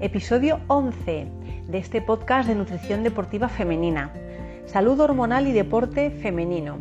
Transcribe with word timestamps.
episodio 0.00 0.60
11 0.68 1.26
de 1.66 1.78
este 1.78 2.00
podcast 2.00 2.48
de 2.48 2.54
nutrición 2.54 3.02
deportiva 3.02 3.48
femenina, 3.48 4.12
salud 4.66 5.00
hormonal 5.00 5.48
y 5.48 5.52
deporte 5.52 6.10
femenino. 6.10 6.78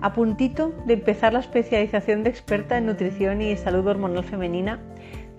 A 0.00 0.12
puntito 0.12 0.72
de 0.84 0.94
empezar 0.94 1.32
la 1.32 1.38
especialización 1.38 2.24
de 2.24 2.30
experta 2.30 2.76
en 2.76 2.86
nutrición 2.86 3.40
y 3.40 3.56
salud 3.56 3.86
hormonal 3.86 4.24
femenina, 4.24 4.80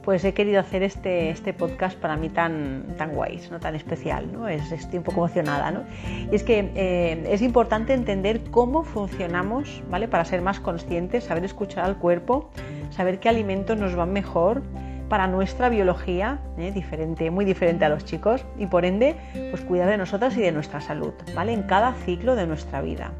pues 0.04 0.24
he 0.24 0.34
querido 0.34 0.62
hacer 0.62 0.84
este, 0.84 1.30
este 1.30 1.54
podcast 1.54 2.00
para 2.00 2.16
mí 2.16 2.30
tan, 2.30 2.96
tan 2.98 3.14
guay, 3.14 3.42
¿no? 3.52 3.60
tan 3.60 3.76
especial, 3.76 4.32
¿no? 4.32 4.48
Es, 4.48 4.72
estoy 4.72 5.00
un 5.00 5.04
poco 5.04 5.26
emocionada. 5.26 5.70
¿no? 5.70 5.84
Y 6.32 6.36
es 6.36 6.44
que 6.44 6.72
eh, 6.76 7.24
es 7.30 7.42
importante 7.42 7.94
entender 7.94 8.42
cómo 8.52 8.84
funcionamos, 8.84 9.84
¿vale? 9.90 10.08
Para 10.08 10.24
ser 10.26 10.42
más 10.42 10.60
conscientes, 10.60 11.26
saber 11.26 11.44
escuchar 11.44 11.84
al 11.84 11.98
cuerpo, 11.98 12.50
saber 12.90 13.20
qué 13.20 13.30
alimentos 13.30 13.78
nos 13.78 13.96
van 13.96 14.14
mejor 14.14 14.64
para 15.12 15.28
nuestra 15.28 15.68
biología, 15.68 16.40
¿eh? 16.58 16.72
diferente, 16.72 17.30
muy 17.32 17.44
diferente 17.44 17.84
a 17.84 17.90
los 17.90 18.06
chicos, 18.06 18.46
y 18.58 18.68
por 18.68 18.86
ende, 18.86 19.18
pues 19.50 19.62
cuidar 19.62 19.90
de 19.90 19.98
nosotras 19.98 20.38
y 20.38 20.42
de 20.42 20.54
nuestra 20.54 20.80
salud, 20.80 21.12
¿vale? 21.36 21.52
En 21.52 21.64
cada 21.64 21.92
ciclo 22.06 22.38
de 22.38 22.48
nuestra 22.48 22.80
vida. 22.80 23.12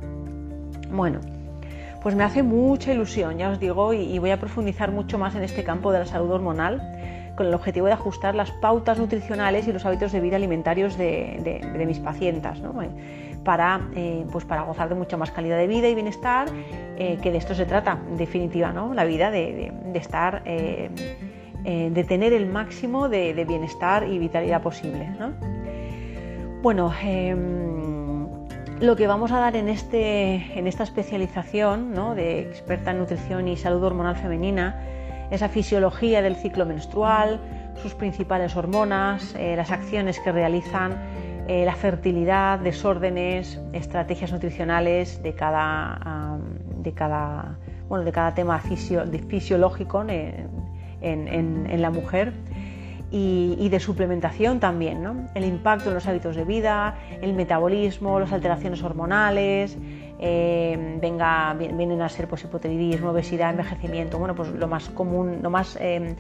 Bueno, 0.90 1.20
pues 2.02 2.16
me 2.16 2.24
hace 2.24 2.44
mucha 2.44 2.94
ilusión, 2.94 3.38
ya 3.38 3.50
os 3.50 3.60
digo, 3.60 3.92
y, 3.92 4.18
voy 4.20 4.32
a 4.32 4.40
profundizar 4.40 4.90
mucho 4.90 5.18
más 5.18 5.36
en 5.36 5.44
este 5.44 5.66
campo 5.66 5.92
de 5.92 6.00
la 6.00 6.06
salud 6.06 6.32
hormonal 6.32 7.34
con 7.36 7.48
el 7.48 7.54
objetivo 7.54 7.88
de 7.88 7.94
ajustar 7.94 8.36
las 8.36 8.52
pautas 8.52 8.98
nutricionales 8.98 9.68
y 9.68 9.74
los 9.74 9.86
hábitos 9.86 10.14
de 10.14 10.22
vida 10.22 10.38
alimentarios 10.38 10.98
de, 10.98 11.84
mis 11.86 12.00
pacientes, 12.00 12.62
¿no? 12.62 12.82
Eh, 12.82 12.90
para, 13.44 13.82
eh, 13.98 14.26
pues 14.32 14.46
para 14.46 14.62
gozar 14.62 14.88
de 14.88 14.96
mucha 14.96 15.18
más 15.18 15.32
calidad 15.32 15.58
de 15.58 15.68
vida 15.68 15.90
y 15.90 15.96
bienestar, 15.96 16.48
que 16.96 17.32
de 17.32 17.38
esto 17.38 17.54
se 17.54 17.66
trata, 17.66 17.98
en 18.10 18.16
definitiva, 18.16 18.72
¿no? 18.72 18.94
la 18.94 19.04
vida 19.04 19.32
de, 19.32 19.74
estar, 19.96 20.44
de 21.64 22.04
tener 22.08 22.34
el 22.34 22.48
máximo 22.48 23.10
de, 23.10 23.46
bienestar 23.46 24.08
y 24.08 24.18
vitalidad 24.18 24.62
posible. 24.62 25.10
¿no? 25.20 25.34
Bueno, 26.62 26.92
em, 27.04 28.28
lo 28.80 28.96
que 28.96 29.08
vamos 29.08 29.32
a 29.32 29.40
dar 29.40 29.56
en, 29.56 29.70
este, 29.70 30.58
en 30.58 30.68
esta 30.68 30.84
especialización 30.84 31.94
de 32.16 32.42
experta 32.42 32.92
en 32.92 33.00
nutrición 33.00 33.48
y 33.48 33.58
salud 33.58 33.84
hormonal 33.84 34.16
femenina 34.16 34.80
es 35.30 35.42
la 35.42 35.50
fisiología 35.50 36.22
del 36.22 36.36
ciclo 36.36 36.66
menstrual, 36.66 37.40
sus 37.82 37.94
principales 37.94 38.56
hormonas, 38.56 39.34
eh, 39.36 39.56
las 39.56 39.72
acciones 39.72 40.20
que 40.20 40.32
realizan, 40.32 40.98
eh, 41.48 41.64
la 41.66 41.76
fertilidad, 41.76 42.60
desórdenes, 42.60 43.60
estrategias 43.74 44.32
nutricionales 44.32 45.24
de 45.24 45.34
cada, 45.34 46.38
de 46.78 46.94
cada, 46.94 47.58
bueno, 47.88 48.04
de 48.04 48.12
cada 48.12 48.34
tema 48.34 48.60
fisiológico 48.60 50.04
en, 51.02 51.82
la 51.82 51.90
mujer 51.90 52.34
y, 53.12 53.68
de 53.70 53.80
suplementación 53.80 54.60
también, 54.60 55.04
¿no? 55.04 55.28
el 55.36 55.46
impacto 55.46 55.90
en 55.90 55.96
los 55.96 56.08
hábitos 56.08 56.36
de 56.36 56.46
vida, 56.46 56.96
el 57.22 57.34
metabolismo, 57.34 58.20
las 58.20 58.32
alteraciones 58.32 58.82
hormonales, 58.84 59.78
eh, 60.20 60.98
venga, 61.02 61.54
vienen 61.54 62.02
a 62.02 62.10
ser 62.10 62.28
pues, 62.28 62.44
hipotiroidismo, 62.44 63.10
obesidad, 63.10 63.50
envejecimiento, 63.50 64.20
bueno, 64.20 64.36
pues 64.36 64.50
lo 64.50 64.68
más 64.68 64.90
común, 64.90 65.40
lo 65.42 65.50
más 65.50 65.78
eh, 65.82 66.16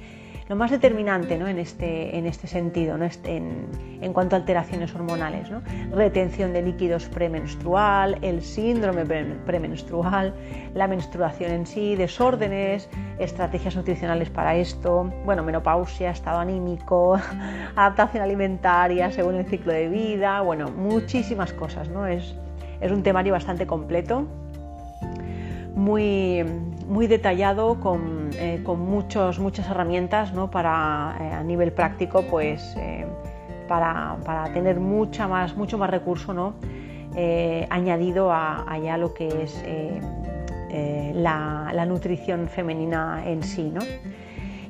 lo 0.48 0.56
más 0.56 0.72
determinante 0.72 1.36
en, 1.36 1.60
este, 1.60 2.18
en 2.18 2.26
este 2.26 2.48
sentido, 2.48 3.02
este, 3.04 3.38
en, 3.38 4.14
cuanto 4.14 4.36
a 4.36 4.40
alteraciones 4.40 4.94
hormonales. 4.94 5.50
Retención 5.92 6.54
de 6.54 6.62
líquidos 6.62 7.06
premenstrual, 7.06 8.18
el 8.22 8.42
síndrome 8.42 9.06
premenstrual, 9.46 10.34
la 10.74 10.88
menstruación 10.88 11.52
en 11.52 11.66
sí, 11.66 11.96
desórdenes, 11.96 12.90
estrategias 13.20 13.76
nutricionales 13.76 14.30
para 14.30 14.56
esto, 14.56 15.12
bueno, 15.26 15.44
menopausia, 15.44 16.12
estado 16.12 16.40
anímico, 16.40 17.20
adaptación 17.76 18.24
alimentaria 18.24 19.12
según 19.12 19.36
el 19.36 19.46
ciclo 19.46 19.72
de 19.72 19.88
vida, 19.88 20.42
bueno, 20.42 20.70
muchísimas 20.72 21.54
cosas. 21.54 21.90
¿no? 21.90 22.08
Es, 22.08 22.36
es 22.82 22.92
un 22.92 23.04
temario 23.04 23.34
bastante 23.34 23.66
completo 23.66 24.28
muy, 25.76 26.44
muy 26.92 27.08
detallado 27.08 27.80
con, 27.80 28.32
eh, 28.34 28.62
muchas 29.40 29.70
herramientas 29.70 30.34
para, 30.52 31.16
eh, 31.22 31.32
a 31.32 31.42
nivel 31.42 31.72
práctico 31.72 32.24
pues, 32.24 32.76
eh, 32.78 33.08
para, 33.70 34.18
tener 34.54 34.82
mucha 34.82 35.26
más, 35.26 35.56
mucho 35.56 35.78
más 35.78 35.90
recurso 35.90 36.34
¿no? 36.34 36.56
añadido 37.70 38.32
a, 38.32 38.64
a, 38.64 38.98
lo 38.98 39.14
que 39.14 39.44
es 39.44 39.64
la, 41.16 41.72
la, 41.74 41.86
nutrición 41.86 42.50
femenina 42.50 43.24
en 43.26 43.42
sí. 43.42 43.72
¿no? 43.74 43.82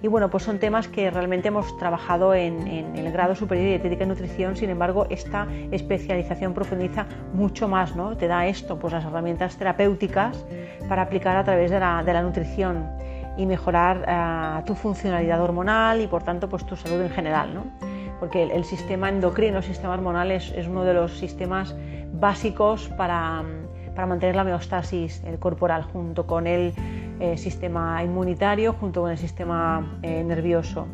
Y 0.03 0.07
bueno, 0.07 0.29
pues 0.31 0.43
son 0.43 0.57
temas 0.57 0.87
que 0.87 1.11
realmente 1.11 1.49
hemos 1.49 1.77
trabajado 1.77 2.33
en, 2.33 2.67
el 2.67 3.11
grado 3.11 3.35
superior 3.35 3.65
de 3.65 3.69
dietética 3.71 4.03
y 4.03 4.07
nutrición, 4.07 4.55
sin 4.55 4.71
embargo, 4.71 5.05
esta 5.09 5.47
especialización 5.71 6.53
profundiza 6.53 7.05
mucho 7.33 7.67
más, 7.67 7.95
¿no? 7.95 8.17
Te 8.17 8.27
da 8.27 8.47
esto, 8.47 8.79
pues 8.79 8.93
las 8.93 9.05
herramientas 9.05 9.57
terapéuticas 9.57 10.43
para 10.89 11.03
aplicar 11.03 11.37
a 11.37 11.43
través 11.43 11.69
de 11.69 11.79
la, 11.79 12.21
nutrición 12.23 12.89
y 13.37 13.45
mejorar 13.45 14.03
eh, 14.07 14.63
tu 14.65 14.73
funcionalidad 14.73 15.39
hormonal 15.39 16.01
y 16.01 16.07
por 16.07 16.23
tanto 16.23 16.49
pues 16.49 16.65
tu 16.65 16.75
salud 16.75 16.99
en 17.01 17.09
general, 17.11 17.53
¿no? 17.53 17.65
Porque 18.19 18.43
el, 18.43 18.63
sistema 18.65 19.09
endocrino, 19.09 19.59
el 19.59 19.63
sistema 19.63 19.93
hormonal 19.93 20.31
es, 20.31 20.51
uno 20.67 20.83
de 20.83 20.95
los 20.95 21.17
sistemas 21.17 21.75
básicos 22.13 22.89
para, 22.97 23.43
para 23.95 24.07
mantener 24.07 24.35
la 24.35 24.41
homeostasis 24.41 25.23
corporal 25.39 25.83
junto 25.83 26.25
con 26.25 26.47
el 26.47 26.73
eh, 27.21 27.37
sistema 27.37 28.03
inmunitario 28.03 28.73
junto 28.73 29.01
con 29.01 29.11
el 29.11 29.17
sistema 29.19 29.99
eh, 30.01 30.23
nervioso. 30.23 30.87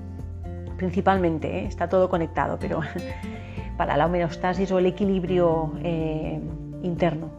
Principalmente, 0.76 1.60
eh, 1.60 1.66
está 1.68 1.88
todo 1.88 2.10
conectado, 2.10 2.58
pero 2.60 2.82
para 3.78 3.96
la 3.96 4.08
homeostasis 4.08 4.70
o 4.74 4.80
el 4.80 4.88
equilibrio 4.88 5.72
interno. 6.84 7.30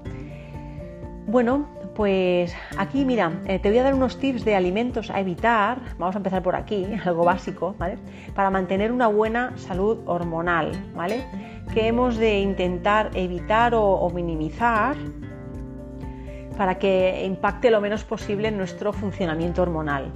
Bueno, 1.27 1.67
pues 1.95 2.55
aquí 2.79 3.05
mira, 3.05 3.31
te 3.45 3.69
voy 3.69 3.77
a 3.77 3.83
dar 3.83 3.93
unos 3.93 4.19
tips 4.19 4.47
de 4.47 4.57
alimentos 4.57 5.11
a 5.11 5.21
evitar, 5.21 5.81
vamos 5.99 6.15
a 6.17 6.19
empezar 6.19 6.43
por 6.43 6.57
aquí, 6.57 6.87
algo 7.05 7.25
básico, 7.25 7.75
¿vale? 7.79 7.99
Para 8.35 8.49
mantener 8.49 8.91
una 8.91 9.09
buena 9.09 9.53
salud 9.59 9.99
hormonal, 10.07 10.73
¿vale? 10.95 11.27
Que 11.75 11.89
hemos 11.89 12.17
de 12.17 12.41
intentar 12.41 13.11
evitar 13.15 13.75
o 13.75 14.09
minimizar 14.15 14.97
para 16.59 16.77
que 16.77 17.25
impacte 17.25 17.71
lo 17.71 17.81
menos 17.81 18.03
posible 18.03 18.49
en 18.49 18.59
nuestro 18.59 18.93
funcionamiento 18.93 19.63
hormonal. 19.63 20.11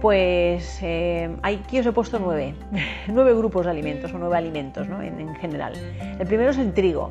Pues 0.00 0.78
eh, 0.82 1.36
aquí 1.42 1.80
os 1.80 1.86
he 1.86 1.92
puesto 1.92 2.20
nueve, 2.20 2.54
nueve 3.08 3.34
grupos 3.34 3.64
de 3.66 3.72
alimentos 3.72 4.14
o 4.14 4.18
nueve 4.18 4.38
alimentos 4.38 4.86
en, 4.88 5.34
general. 5.34 5.72
El 6.18 6.26
primero 6.28 6.50
es 6.50 6.58
el 6.58 6.72
trigo, 6.72 7.10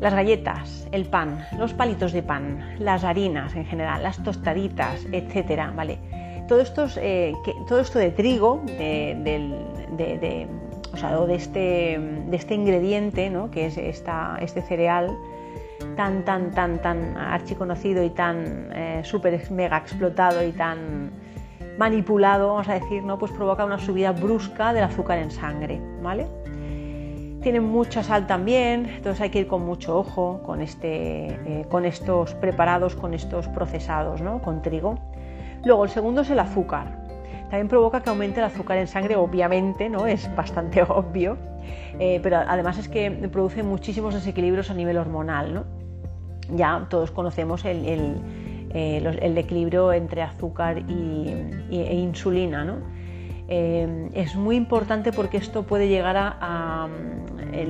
las 0.00 0.12
galletas, 0.12 0.86
el 0.92 1.06
pan, 1.06 1.46
los 1.58 1.72
palitos 1.72 2.12
de 2.12 2.22
pan, 2.22 2.76
las 2.78 3.04
harinas 3.04 3.56
en 3.56 3.64
general, 3.64 4.02
las 4.02 4.22
tostaditas, 4.22 5.06
etcétera, 5.10 5.72
¿vale? 5.74 5.98
Todo 6.46 6.60
esto, 6.60 6.86
eh, 6.96 7.32
de 7.94 8.10
trigo, 8.10 8.62
este, 11.30 11.98
de 11.98 12.36
este 12.36 12.54
ingrediente, 12.54 13.30
¿no? 13.30 13.50
que 13.50 13.66
es 13.66 13.78
este 13.78 14.62
cereal, 14.62 15.16
tan, 15.96 16.24
tan, 16.24 16.50
tan, 16.52 16.80
tan 16.80 17.16
archiconocido 17.16 18.02
y 18.04 18.10
tan 18.10 18.70
eh, 18.72 19.00
súper 19.04 19.50
mega 19.50 19.78
explotado 19.78 20.44
y 20.44 20.52
tan 20.52 21.10
manipulado, 21.78 22.48
vamos 22.48 22.68
a 22.68 22.74
decir, 22.74 23.02
¿no? 23.04 23.18
pues 23.18 23.30
provoca 23.32 23.64
una 23.64 23.78
subida 23.78 24.12
brusca 24.12 24.72
del 24.72 24.84
azúcar 24.84 25.18
en 25.18 25.30
sangre, 25.30 25.80
¿vale? 26.02 26.26
Tienen 27.40 27.64
mucha 27.64 28.02
sal 28.02 28.26
también, 28.26 28.86
entonces 28.86 29.20
hay 29.20 29.30
que 29.30 29.40
ir 29.40 29.46
con 29.46 29.64
mucho 29.64 29.96
ojo 29.96 30.42
con, 30.44 30.60
este, 30.60 31.28
eh, 31.28 31.66
con 31.70 31.84
estos 31.84 32.34
preparados, 32.34 32.96
con 32.96 33.14
estos 33.14 33.46
procesados, 33.48 34.20
¿no? 34.20 34.42
con 34.42 34.60
trigo. 34.60 34.98
Luego, 35.64 35.84
el 35.84 35.90
segundo 35.90 36.22
es 36.22 36.30
el 36.30 36.40
azúcar. 36.40 37.06
También 37.42 37.68
provoca 37.68 38.02
que 38.02 38.10
aumente 38.10 38.40
el 38.40 38.46
azúcar 38.46 38.78
en 38.78 38.88
sangre, 38.88 39.16
obviamente, 39.16 39.88
¿no? 39.88 40.06
Es 40.06 40.34
bastante 40.34 40.82
obvio, 40.88 41.38
eh, 41.98 42.20
pero 42.22 42.38
además 42.38 42.78
es 42.78 42.88
que 42.88 43.10
produce 43.10 43.62
muchísimos 43.62 44.14
desequilibrios 44.14 44.70
a 44.70 44.74
nivel 44.74 44.96
hormonal, 44.98 45.54
¿no? 45.54 45.64
ya 46.54 46.86
todos 46.88 47.10
conocemos 47.10 47.64
el, 47.64 48.16
eh, 48.70 49.34
equilibrio 49.36 49.92
entre 49.92 50.22
azúcar 50.22 50.78
y, 50.88 51.34
e 51.70 51.94
insulina. 51.94 52.64
¿no? 52.64 52.76
Eh, 53.48 54.08
es 54.14 54.34
muy 54.36 54.56
importante 54.56 55.12
porque 55.12 55.36
esto 55.36 55.64
puede 55.64 55.88
llegar 55.88 56.16
a, 56.18 56.88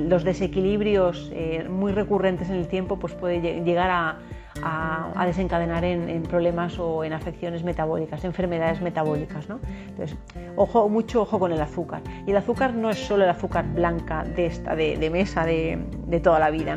los 0.09 0.25
desequilibrios 0.25 1.33
muy 1.71 1.93
recurrentes 1.93 2.51
en 2.51 2.57
el 2.57 2.67
tiempo, 2.67 2.99
pues 2.99 3.15
puede 3.15 3.41
llegar 3.63 3.91
a, 3.91 4.19
a, 4.63 5.25
desencadenar 5.27 5.85
en, 5.85 6.23
problemas 6.23 6.79
o 6.79 7.05
en 7.05 7.13
afecciones 7.13 7.63
metabólicas, 7.63 8.25
enfermedades 8.25 8.81
metabólicas. 8.81 9.49
¿no? 9.49 9.61
Entonces, 9.89 10.17
ojo, 10.57 10.89
mucho 10.89 11.23
ojo 11.23 11.39
con 11.39 11.53
el 11.53 11.61
azúcar. 11.61 12.03
Y 12.27 12.31
el 12.31 12.37
azúcar 12.37 12.75
no 12.75 12.91
es 12.91 12.99
solo 12.99 13.25
el 13.25 13.31
azúcar 13.31 13.67
blanca 13.67 14.25
de, 14.25 14.47
esta, 14.47 14.75
de, 14.75 15.11
mesa 15.11 15.45
de, 15.45 16.21
toda 16.23 16.39
la 16.39 16.51
vida. 16.51 16.77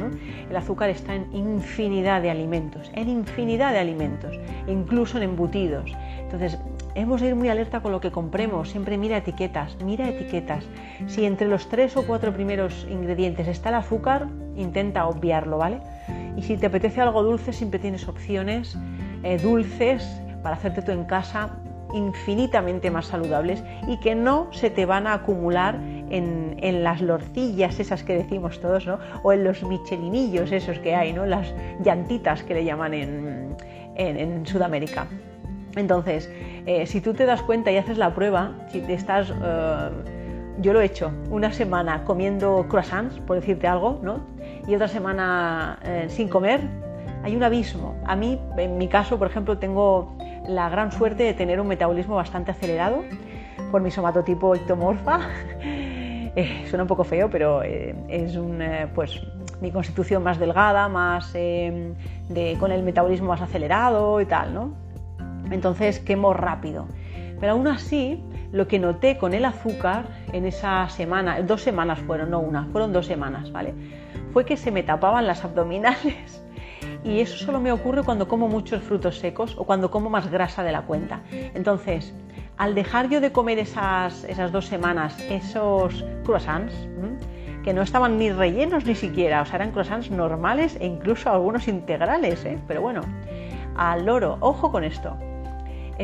El 0.49 0.55
azúcar 0.55 0.89
está 0.89 1.15
en 1.15 1.33
infinidad 1.33 2.21
de 2.21 2.29
alimentos, 2.29 2.91
en 2.93 3.09
infinidad 3.09 3.71
de 3.73 3.79
alimentos, 3.79 4.37
incluso 4.67 5.17
en 5.17 5.23
embutidos. 5.23 5.91
Entonces, 6.19 6.57
hemos 6.95 7.21
de 7.21 7.29
ir 7.29 7.35
muy 7.35 7.49
alerta 7.49 7.81
con 7.81 7.91
lo 7.91 8.01
que 8.01 8.11
compremos, 8.11 8.69
siempre 8.69 8.97
mira 8.97 9.17
etiquetas, 9.17 9.77
mira 9.83 10.09
etiquetas. 10.09 10.65
Si 11.07 11.25
entre 11.25 11.47
los 11.47 11.69
tres 11.69 11.95
o 11.97 12.05
cuatro 12.05 12.33
primeros 12.33 12.87
ingredientes 12.89 13.47
está 13.47 13.69
el 13.69 13.75
azúcar, 13.75 14.27
intenta 14.55 15.07
obviarlo, 15.07 15.57
¿vale? 15.57 15.79
Y 16.35 16.43
si 16.43 16.57
te 16.57 16.67
apetece 16.67 17.01
algo 17.01 17.23
dulce, 17.23 17.53
siempre 17.53 17.79
tienes 17.79 18.07
opciones 18.07 18.77
eh, 19.23 19.37
dulces 19.37 20.21
para 20.43 20.55
hacerte 20.55 20.81
tú 20.81 20.91
en 20.91 21.05
casa 21.05 21.57
infinitamente 21.93 22.89
más 22.89 23.07
saludables 23.07 23.63
y 23.87 23.97
que 23.99 24.15
no 24.15 24.47
se 24.51 24.69
te 24.69 24.85
van 24.85 25.07
a 25.07 25.13
acumular 25.13 25.79
en, 26.09 26.83
las 26.83 27.01
lorcillas 27.01 27.79
esas 27.79 28.03
que 28.03 28.15
decimos 28.15 28.59
todos, 28.59 28.85
¿no? 28.85 28.99
O 29.23 29.33
en 29.33 29.43
los 29.43 29.63
michelinillos 29.63 30.51
esos 30.51 30.79
que 30.79 30.95
hay, 30.95 31.13
¿no? 31.13 31.25
Las 31.25 31.53
llantitas 31.83 32.43
que 32.43 32.53
le 32.53 32.65
llaman 32.65 32.93
en, 32.93 33.55
en, 33.95 34.45
Sudamérica. 34.45 35.07
Entonces, 35.75 36.29
eh, 36.65 36.85
si 36.85 37.01
tú 37.01 37.13
te 37.13 37.25
das 37.25 37.41
cuenta 37.41 37.71
y 37.71 37.77
haces 37.77 37.97
la 37.97 38.13
prueba, 38.13 38.51
si 38.69 38.79
estás... 38.91 39.29
Eh, 39.29 39.89
yo 40.59 40.73
lo 40.73 40.81
he 40.81 40.85
hecho, 40.85 41.11
una 41.31 41.51
semana 41.51 42.03
comiendo 42.03 42.67
croissants, 42.69 43.19
por 43.21 43.37
decirte 43.37 43.67
algo, 43.67 43.99
¿no? 44.03 44.19
Y 44.67 44.75
otra 44.75 44.87
semana 44.87 45.79
eh, 45.83 46.05
sin 46.09 46.27
comer, 46.27 46.61
hay 47.23 47.35
un 47.35 47.41
abismo. 47.41 47.95
A 48.05 48.15
mí, 48.15 48.39
en 48.57 48.77
mi 48.77 48.87
caso, 48.87 49.17
por 49.17 49.27
ejemplo, 49.27 49.57
tengo 49.57 50.15
la 50.47 50.69
gran 50.69 50.91
suerte 50.91 51.23
de 51.23 51.33
tener 51.33 51.59
un 51.59 51.67
metabolismo 51.67 52.15
bastante 52.15 52.51
acelerado 52.51 53.03
por 53.71 53.81
mi 53.81 53.89
somatotipo 53.89 54.53
ectomorfa. 54.53 55.21
Suena 56.69 56.83
un 56.83 56.87
poco 56.87 57.05
feo, 57.05 57.29
pero 57.29 57.63
es 57.63 58.35
un, 58.35 58.61
pues, 58.93 59.19
mi 59.61 59.71
constitución 59.71 60.21
más 60.21 60.37
delgada, 60.37 60.87
más 60.89 61.33
con 62.59 62.71
el 62.71 62.83
metabolismo 62.83 63.29
más 63.29 63.41
acelerado 63.41 64.21
y 64.21 64.25
tal, 64.25 64.53
¿no? 64.53 64.90
Entonces 65.49 65.99
quemo 65.99 66.33
rápido. 66.33 66.87
Pero 67.39 67.53
aún 67.53 67.67
así, 67.67 68.23
lo 68.51 68.67
que 68.67 68.77
noté 68.77 69.17
con 69.17 69.33
el 69.33 69.45
azúcar 69.45 70.05
en 70.31 70.45
esa 70.45 70.87
semana, 70.89 71.41
dos 71.41 71.61
semanas 71.61 71.99
fueron, 71.99 72.29
no 72.29 72.39
una, 72.39 72.65
fueron 72.65 72.93
dos 72.93 73.07
semanas, 73.07 73.51
¿vale? 73.51 73.73
Fue 74.31 74.45
que 74.45 74.57
se 74.57 74.71
me 74.71 74.83
tapaban 74.83 75.25
las 75.25 75.43
abdominales 75.43 76.43
y 77.03 77.19
eso 77.19 77.37
solo 77.37 77.59
me 77.59 77.71
ocurre 77.71 78.03
cuando 78.03 78.27
como 78.27 78.47
muchos 78.47 78.83
frutos 78.83 79.17
secos 79.17 79.55
o 79.57 79.63
cuando 79.63 79.89
como 79.89 80.09
más 80.09 80.29
grasa 80.29 80.63
de 80.63 80.71
la 80.71 80.83
cuenta. 80.83 81.21
Entonces, 81.31 82.13
al 82.57 82.75
dejar 82.75 83.09
yo 83.09 83.21
de 83.21 83.31
comer 83.31 83.57
esas, 83.57 84.23
esas 84.25 84.51
dos 84.51 84.67
semanas 84.67 85.19
esos 85.29 86.05
croissants, 86.23 86.75
que 87.63 87.73
no 87.73 87.81
estaban 87.81 88.17
ni 88.17 88.31
rellenos 88.31 88.85
ni 88.85 88.95
siquiera, 88.95 89.41
o 89.41 89.45
sea, 89.45 89.57
eran 89.57 89.71
croissants 89.71 90.09
normales 90.11 90.77
e 90.79 90.85
incluso 90.85 91.29
algunos 91.29 91.67
integrales, 91.67 92.43
¿eh? 92.45 92.59
pero 92.67 92.81
bueno, 92.81 93.01
al 93.75 94.05
loro, 94.05 94.37
ojo 94.41 94.71
con 94.71 94.83
esto. 94.83 95.15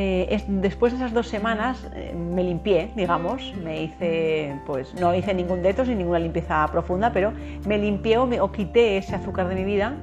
Eh, 0.00 0.44
después 0.46 0.92
de 0.92 0.98
esas 0.98 1.12
dos 1.12 1.26
semanas 1.26 1.90
eh, 1.92 2.14
me 2.14 2.44
limpié, 2.44 2.92
digamos, 2.94 3.52
me 3.64 3.82
hice, 3.82 4.54
pues 4.64 4.94
no 4.94 5.12
hice 5.12 5.34
ningún 5.34 5.60
detox 5.60 5.88
ni 5.88 5.96
ninguna 5.96 6.20
limpieza 6.20 6.64
profunda, 6.70 7.12
pero 7.12 7.32
me 7.66 7.78
limpié 7.78 8.16
o, 8.18 8.24
me, 8.24 8.38
quité 8.52 8.98
ese 8.98 9.16
azúcar 9.16 9.48
de 9.48 9.56
mi 9.56 9.64
vida 9.64 9.96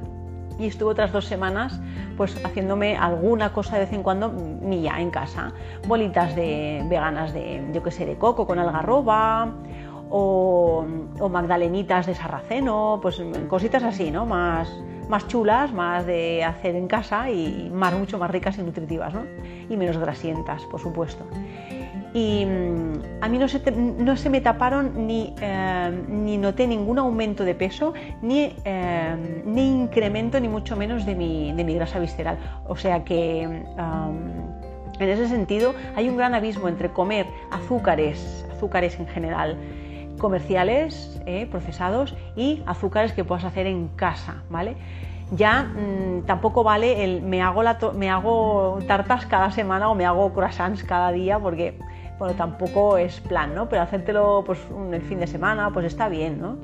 y 0.60 0.68
estuve 0.68 0.92
otras 0.92 1.14
dos 1.14 1.24
semanas 1.24 1.80
pues 2.18 2.36
haciéndome 2.44 2.98
alguna 2.98 3.54
cosa 3.54 3.76
de 3.76 3.86
vez 3.86 3.94
en 3.94 4.04
cuando 4.04 4.32
mía 4.34 4.96
en 5.00 5.12
casa, 5.12 5.54
bolitas 5.88 6.36
de 6.36 6.84
veganas 6.90 7.34
de 7.34 7.66
yo 7.74 7.82
que 7.82 7.92
sé 7.92 8.06
de 8.06 8.18
coco 8.18 8.46
con 8.46 8.60
algarroba 8.60 9.54
o, 10.10 10.86
o 11.22 11.30
magdalenitas 11.30 12.06
de 12.06 12.16
sarraceno, 12.16 13.00
pues 13.02 13.24
cositas 13.48 13.84
así, 13.84 14.12
¿no? 14.12 14.26
Más 14.26 14.70
más 15.10 15.28
chulas, 15.28 15.74
más 15.74 16.06
de 16.06 16.44
hacer 16.44 16.76
en 16.76 16.88
casa 16.88 17.30
y 17.30 17.70
más 17.74 17.94
mucho 17.94 18.18
más 18.18 18.32
ricas 18.32 18.58
y 18.58 18.64
nutritivas, 18.64 19.14
¿no? 19.14 19.24
Y 19.70 19.78
menos 19.78 19.98
grasientas, 19.98 20.64
por 20.66 20.80
supuesto 20.80 21.26
y 22.16 22.46
mm, 22.46 23.24
a 23.24 23.28
mí 23.28 23.38
no 23.38 23.50
se, 23.50 23.60
no 23.72 24.16
se 24.16 24.30
me 24.30 24.40
taparon 24.40 25.06
ni, 25.06 25.36
eh, 25.42 25.92
ni, 26.08 26.38
noté 26.38 26.66
ningún 26.66 26.98
aumento 26.98 27.44
de 27.44 27.54
peso, 27.54 27.94
ni, 28.22 28.56
eh, 28.64 29.44
ni, 29.46 29.82
incremento, 29.82 30.40
ni 30.40 30.48
mucho 30.48 30.78
menos 30.78 31.06
de 31.06 31.14
mi, 31.14 31.52
de 31.52 31.66
mi 31.66 31.76
grasa 31.76 32.00
visceral. 32.00 32.38
O 32.68 32.78
sea 32.78 33.04
que 33.04 33.42
en 33.42 35.10
ese 35.10 35.28
sentido 35.28 35.76
hay 35.98 36.08
un 36.08 36.16
gran 36.16 36.34
abismo 36.34 36.70
entre 36.70 36.90
comer 36.90 37.28
azúcares, 37.52 38.46
azúcares 38.50 38.98
en 38.98 39.08
general, 39.08 39.58
comerciales, 40.18 41.22
eh, 41.26 41.48
procesados, 41.50 42.16
y 42.36 42.64
azúcares 42.66 43.14
que 43.14 43.24
puedas 43.24 43.44
hacer 43.44 43.68
en 43.68 43.88
casa, 43.90 44.44
¿vale? 44.50 44.76
ya 45.32 45.64
mm, 45.64 46.26
tampoco 46.26 46.64
vale 46.64 47.04
el 47.04 47.22
me 47.22 47.42
hago, 47.42 47.64
la 47.64 47.78
me 47.94 48.10
hago 48.10 48.80
tartas 48.88 49.26
cada 49.26 49.52
semana 49.52 49.90
o 49.90 49.96
me 49.96 50.06
hago 50.06 50.32
croissants 50.34 50.84
cada 50.84 51.12
día 51.12 51.40
porque 51.40 51.78
bueno, 52.20 52.34
tampoco 52.36 52.98
es 52.98 53.20
plan, 53.20 53.54
¿no? 53.54 53.68
Pero 53.68 53.82
hacértelo 53.82 54.44
pues, 54.46 54.60
el 54.92 55.02
fin 55.02 55.20
de 55.20 55.28
semana, 55.28 55.72
pues 55.72 55.86
está 55.86 56.08
bien, 56.08 56.40
¿no? 56.40 56.56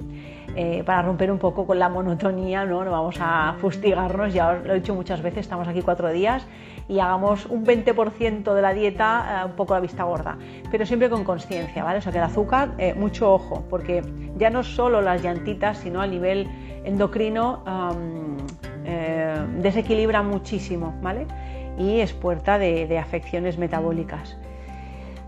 Eh, 0.55 0.83
para 0.85 1.01
romper 1.01 1.31
un 1.31 1.37
poco 1.37 1.65
con 1.65 1.79
la 1.79 1.87
monotonía, 1.87 2.65
¿no? 2.65 2.83
No 2.83 2.91
vamos 2.91 3.15
a 3.21 3.55
fustigarnos, 3.61 4.33
ya 4.33 4.49
os 4.49 4.65
lo 4.65 4.73
he 4.73 4.79
dicho 4.81 4.93
muchas 4.93 5.21
veces, 5.21 5.41
estamos 5.41 5.65
aquí 5.67 5.81
cuatro 5.81 6.11
días 6.11 6.45
y 6.89 6.99
hagamos 6.99 7.45
un 7.45 7.65
20% 7.65 8.53
de 8.53 8.61
la 8.61 8.73
dieta 8.73 9.43
eh, 9.43 9.45
un 9.45 9.53
poco 9.53 9.73
a 9.73 9.77
la 9.77 9.81
vista 9.81 10.03
gorda, 10.03 10.37
pero 10.69 10.85
siempre 10.85 11.09
con 11.09 11.23
conciencia, 11.23 11.85
¿vale? 11.85 11.99
O 11.99 12.01
sea 12.01 12.11
que 12.11 12.17
el 12.17 12.25
azúcar, 12.25 12.71
eh, 12.79 12.93
mucho 12.93 13.33
ojo, 13.33 13.63
porque 13.69 14.03
ya 14.35 14.49
no 14.49 14.63
solo 14.63 15.01
las 15.01 15.23
llantitas, 15.23 15.77
sino 15.77 16.01
a 16.01 16.07
nivel 16.07 16.49
endocrino 16.83 17.63
desequilibra 19.59 20.23
muchísimo, 20.23 20.93
¿vale? 21.01 21.27
Y 21.77 21.99
es 21.99 22.11
puerta 22.11 22.57
de 22.57 22.99
afecciones 22.99 23.57
metabólicas. 23.57 24.35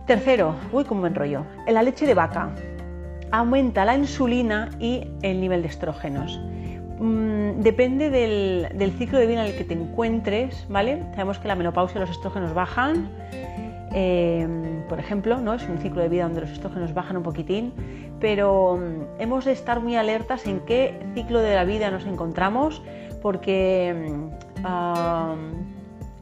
Tercero, 0.06 0.56
uy, 0.74 0.84
cómo 0.84 1.04
me 1.04 1.08
enrollo. 1.08 1.46
La 1.66 1.82
leche 1.82 2.06
de 2.06 2.14
vaca 2.14 2.50
aumenta 3.34 3.84
la 3.84 3.98
insulina 3.98 4.70
y 4.80 5.08
el 5.24 5.42
nivel 5.42 5.64
de 5.64 5.68
estrógenos. 5.68 6.40
Mm, 7.00 7.62
depende 7.62 8.12
del, 8.12 8.94
ciclo 9.00 9.18
de 9.18 9.26
vida 9.26 9.44
en 9.44 9.52
el 9.52 9.58
que 9.58 9.64
te 9.64 9.74
encuentres, 9.74 10.68
¿vale? 10.70 11.04
Sabemos 11.16 11.40
que 11.40 11.48
la 11.48 11.56
menopausia 11.56 12.00
los 12.00 12.12
estrógenos 12.12 12.54
bajan, 12.54 13.10
eh, 13.92 14.48
por 14.88 15.00
ejemplo, 15.00 15.42
¿no? 15.42 15.56
Es 15.56 15.68
un 15.68 15.80
ciclo 15.80 16.04
de 16.04 16.10
vida 16.10 16.24
donde 16.26 16.42
los 16.42 16.52
estrógenos 16.52 16.94
bajan 16.94 17.18
un 17.18 17.24
poquitín, 17.24 17.74
pero 18.20 18.78
mm, 18.78 19.20
hemos 19.20 19.46
de 19.46 19.54
estar 19.54 19.80
muy 19.80 19.96
alertas 19.96 20.46
en 20.46 20.60
qué 20.60 21.00
ciclo 21.16 21.40
de 21.40 21.56
la 21.56 21.64
vida 21.64 21.90
nos 21.90 22.06
encontramos, 22.06 22.84
porque 23.24 24.12
mm, 24.12 24.30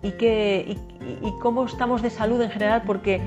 y, 0.01 0.07
y 0.07 1.31
cómo 1.41 1.65
estamos 1.65 2.01
de 2.01 2.09
salud 2.09 2.41
en 2.41 2.51
general, 2.51 2.83
porque 2.87 3.19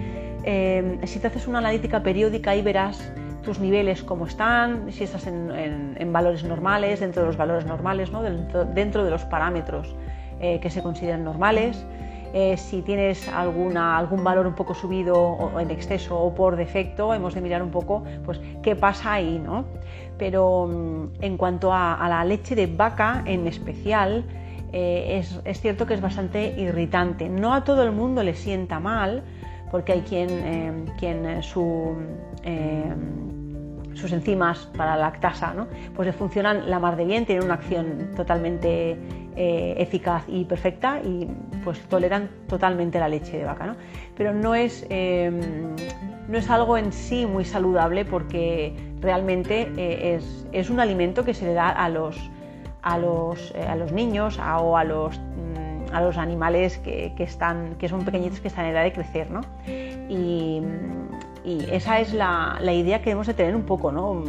Em, 0.46 1.00
si 1.06 1.18
te 1.20 1.28
haces 1.28 1.48
una 1.48 1.58
analítica 1.58 2.02
periódica 2.02 2.50
ahí 2.50 2.60
verás 2.60 3.10
tus 3.44 3.58
niveles 3.60 4.02
cómo 4.02 4.26
están, 4.26 4.92
si 4.92 5.04
estás 5.04 5.26
en, 5.26 6.12
valores 6.12 6.44
normales, 6.44 7.00
dentro 7.00 7.22
de 7.22 7.28
los 7.28 7.36
valores 7.36 7.66
normales, 7.66 8.10
¿no? 8.10 8.22
dentro, 8.22 9.04
de 9.04 9.10
los 9.10 9.24
parámetros 9.24 9.94
eh, 10.40 10.60
que 10.60 10.70
se 10.70 10.82
consideran 10.82 11.24
normales. 11.24 11.84
Eh, 12.32 12.56
si 12.56 12.82
tienes 12.82 13.28
alguna, 13.28 13.96
algún 13.96 14.24
valor 14.24 14.46
un 14.48 14.54
poco 14.54 14.74
subido 14.74 15.16
o 15.16 15.60
en 15.60 15.70
exceso 15.70 16.18
o 16.18 16.34
por 16.34 16.56
defecto, 16.56 17.14
hemos 17.14 17.34
de 17.34 17.40
mirar 17.40 17.62
un 17.62 17.70
poco 17.70 18.02
pues, 18.24 18.40
qué 18.62 18.74
pasa 18.74 19.12
ahí. 19.12 19.38
¿no? 19.38 19.66
Pero 20.18 20.66
mm, 20.66 21.22
en 21.22 21.36
cuanto 21.36 21.72
a, 21.72 22.04
la 22.08 22.24
leche 22.24 22.56
de 22.56 22.66
vaca 22.66 23.22
en 23.24 23.46
especial, 23.46 24.24
eh, 24.72 25.18
es, 25.20 25.40
es, 25.44 25.60
cierto 25.60 25.86
que 25.86 25.94
es 25.94 26.00
bastante 26.00 26.60
irritante. 26.60 27.28
No 27.28 27.54
a 27.54 27.62
todo 27.62 27.84
el 27.84 27.92
mundo 27.92 28.24
le 28.24 28.34
sienta 28.34 28.80
mal, 28.80 29.22
porque 29.74 29.90
hay 29.90 30.02
quien, 30.02 30.28
eh, 30.30 30.84
quien 31.00 31.26
eh, 31.26 31.42
sus 33.94 34.12
enzimas 34.12 34.68
para 34.76 34.96
la 34.96 35.02
lactasa 35.02 35.54
pues 35.94 36.14
funcionan 36.14 36.70
la 36.70 36.78
mar 36.78 36.96
de 36.96 37.04
bien, 37.04 37.26
tienen 37.26 37.44
una 37.44 37.54
acción 37.54 38.10
totalmente 38.16 38.98
eficaz 39.36 40.24
y 40.28 40.44
perfecta 40.44 41.00
y 41.02 41.28
pues 41.64 41.80
toleran 41.88 42.30
totalmente 42.48 42.98
la 42.98 43.08
leche 43.08 43.38
de 43.38 43.44
vaca. 43.44 43.66
¿no? 43.66 43.76
Pero 44.16 44.32
no 44.32 44.54
es, 44.54 44.86
no 44.90 46.38
es 46.38 46.50
algo 46.50 46.78
en 46.78 46.92
sí 46.92 47.26
muy 47.26 47.44
saludable 47.44 48.04
porque 48.04 48.74
realmente 49.00 49.70
es, 50.14 50.46
es, 50.52 50.70
un 50.70 50.80
alimento 50.80 51.24
que 51.24 51.34
se 51.34 51.46
le 51.46 51.54
da 51.54 51.68
a 51.70 51.88
los, 51.88 52.16
a 52.82 52.98
los, 52.98 53.52
a 53.54 53.76
los 53.76 53.92
niños 53.92 54.38
o 54.38 54.76
a 54.76 54.84
los 54.84 55.20
a 55.94 56.00
los 56.00 56.18
animales 56.18 56.78
que, 56.78 57.14
están, 57.18 57.76
que 57.76 57.88
son 57.88 58.04
pequeñitos 58.04 58.40
que 58.40 58.48
están 58.48 58.64
en 58.64 58.72
edad 58.72 58.82
de 58.82 58.92
crecer, 58.92 59.30
¿no? 59.30 59.42
Esa 61.44 62.00
es 62.00 62.12
la, 62.14 62.58
idea 62.60 62.98
que 62.98 63.06
debemos 63.06 63.26
de 63.26 63.34
tener 63.34 63.54
un 63.54 63.64
poco, 63.64 63.92
¿no? 63.92 64.24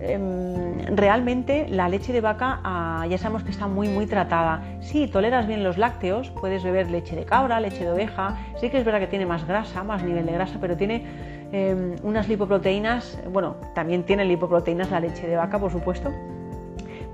Em, 0.00 0.94
realmente 0.94 1.66
la 1.68 1.88
leche 1.88 2.12
de 2.12 2.20
vaca 2.20 2.60
ah, 2.62 3.04
ya 3.10 3.18
sabemos 3.18 3.42
que 3.42 3.50
está 3.50 3.66
muy 3.66 3.88
muy 3.88 4.06
tratada. 4.06 4.62
Si 4.80 5.08
toleras 5.08 5.48
bien 5.48 5.64
los 5.64 5.76
lácteos, 5.76 6.30
puedes 6.30 6.62
beber 6.62 6.88
leche 6.88 7.16
de 7.16 7.24
cabra, 7.24 7.60
leche 7.60 7.84
de 7.84 7.90
oveja. 7.90 8.36
Sí 8.60 8.70
que 8.70 8.78
es 8.78 8.84
verdad 8.84 9.00
que 9.00 9.08
tiene 9.08 9.26
más 9.26 9.46
grasa, 9.46 9.82
más 9.82 10.04
nivel 10.04 10.26
de 10.26 10.32
grasa, 10.32 10.58
pero 10.60 10.76
tiene 10.76 11.04
em, 11.50 11.96
unas 12.02 12.28
lipoproteínas. 12.28 13.18
Bueno, 13.32 13.56
también 13.74 14.04
tiene 14.04 14.24
lipoproteínas 14.24 14.90
la 14.90 15.00
leche 15.00 15.26
de 15.26 15.36
vaca, 15.36 15.58
por 15.58 15.72
supuesto 15.72 16.12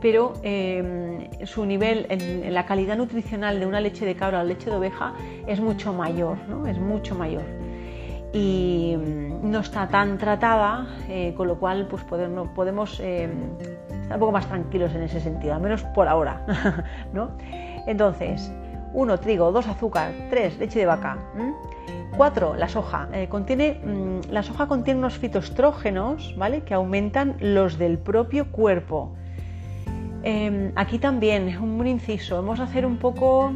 pero 0.05 0.35
em, 0.43 1.31
su 1.47 1.65
nivel, 1.65 2.07
la 2.51 2.67
calidad 2.67 2.95
nutricional 2.95 3.59
de 3.59 3.65
una 3.65 3.81
leche 3.81 4.05
de 4.05 4.15
cabra 4.15 4.43
o 4.43 4.45
leche 4.45 4.69
de 4.69 4.77
oveja 4.77 5.15
es 5.47 5.61
mucho 5.61 5.95
mayor, 5.95 6.37
¿no? 6.47 6.67
Es 6.67 6.79
mucho 6.79 7.15
mayor. 7.15 7.64
Y 8.35 8.97
mm, 8.97 9.51
no 9.51 9.61
está 9.61 9.89
tan 9.89 10.19
tratada, 10.19 10.87
eh, 11.09 11.33
con 11.37 11.49
lo 11.49 11.57
cual 11.59 11.87
pues 11.89 12.03
podemos, 12.03 13.01
em, 13.01 13.31
estar 14.03 14.17
un 14.17 14.19
poco 14.19 14.33
más 14.33 14.47
tranquilos 14.47 14.93
en 14.95 15.03
ese 15.03 15.21
sentido, 15.21 15.55
al 15.55 15.61
menos 15.63 15.85
por 15.95 16.09
ahora, 16.09 16.45
¿no? 17.15 17.31
Entonces, 17.87 18.53
uno, 18.93 19.19
trigo, 19.19 19.53
dos, 19.53 19.69
azúcar, 19.69 20.13
tres, 20.31 20.59
leche 20.59 20.81
de 20.81 20.87
vaca. 20.87 21.17
4. 22.17 22.55
La 22.57 22.69
soja. 22.69 23.09
Eh, 23.13 23.29
contiene, 23.29 23.81
mm, 23.85 24.31
la 24.31 24.43
soja 24.43 24.67
contiene 24.67 24.99
unos 24.99 25.19
fitoestrógenos 25.19 26.35
¿vale? 26.37 26.63
que 26.63 26.75
aumentan 26.75 27.37
los 27.41 27.79
del 27.79 27.99
propio 27.99 28.51
cuerpo. 28.51 29.15
Em, 30.23 30.73
aquí 30.77 30.99
también, 30.99 31.57
un 31.61 31.87
inciso, 31.87 32.39
hemos 32.39 32.59
de 32.59 32.65
hacer 32.65 32.87
un 32.87 32.99
poco. 32.99 33.53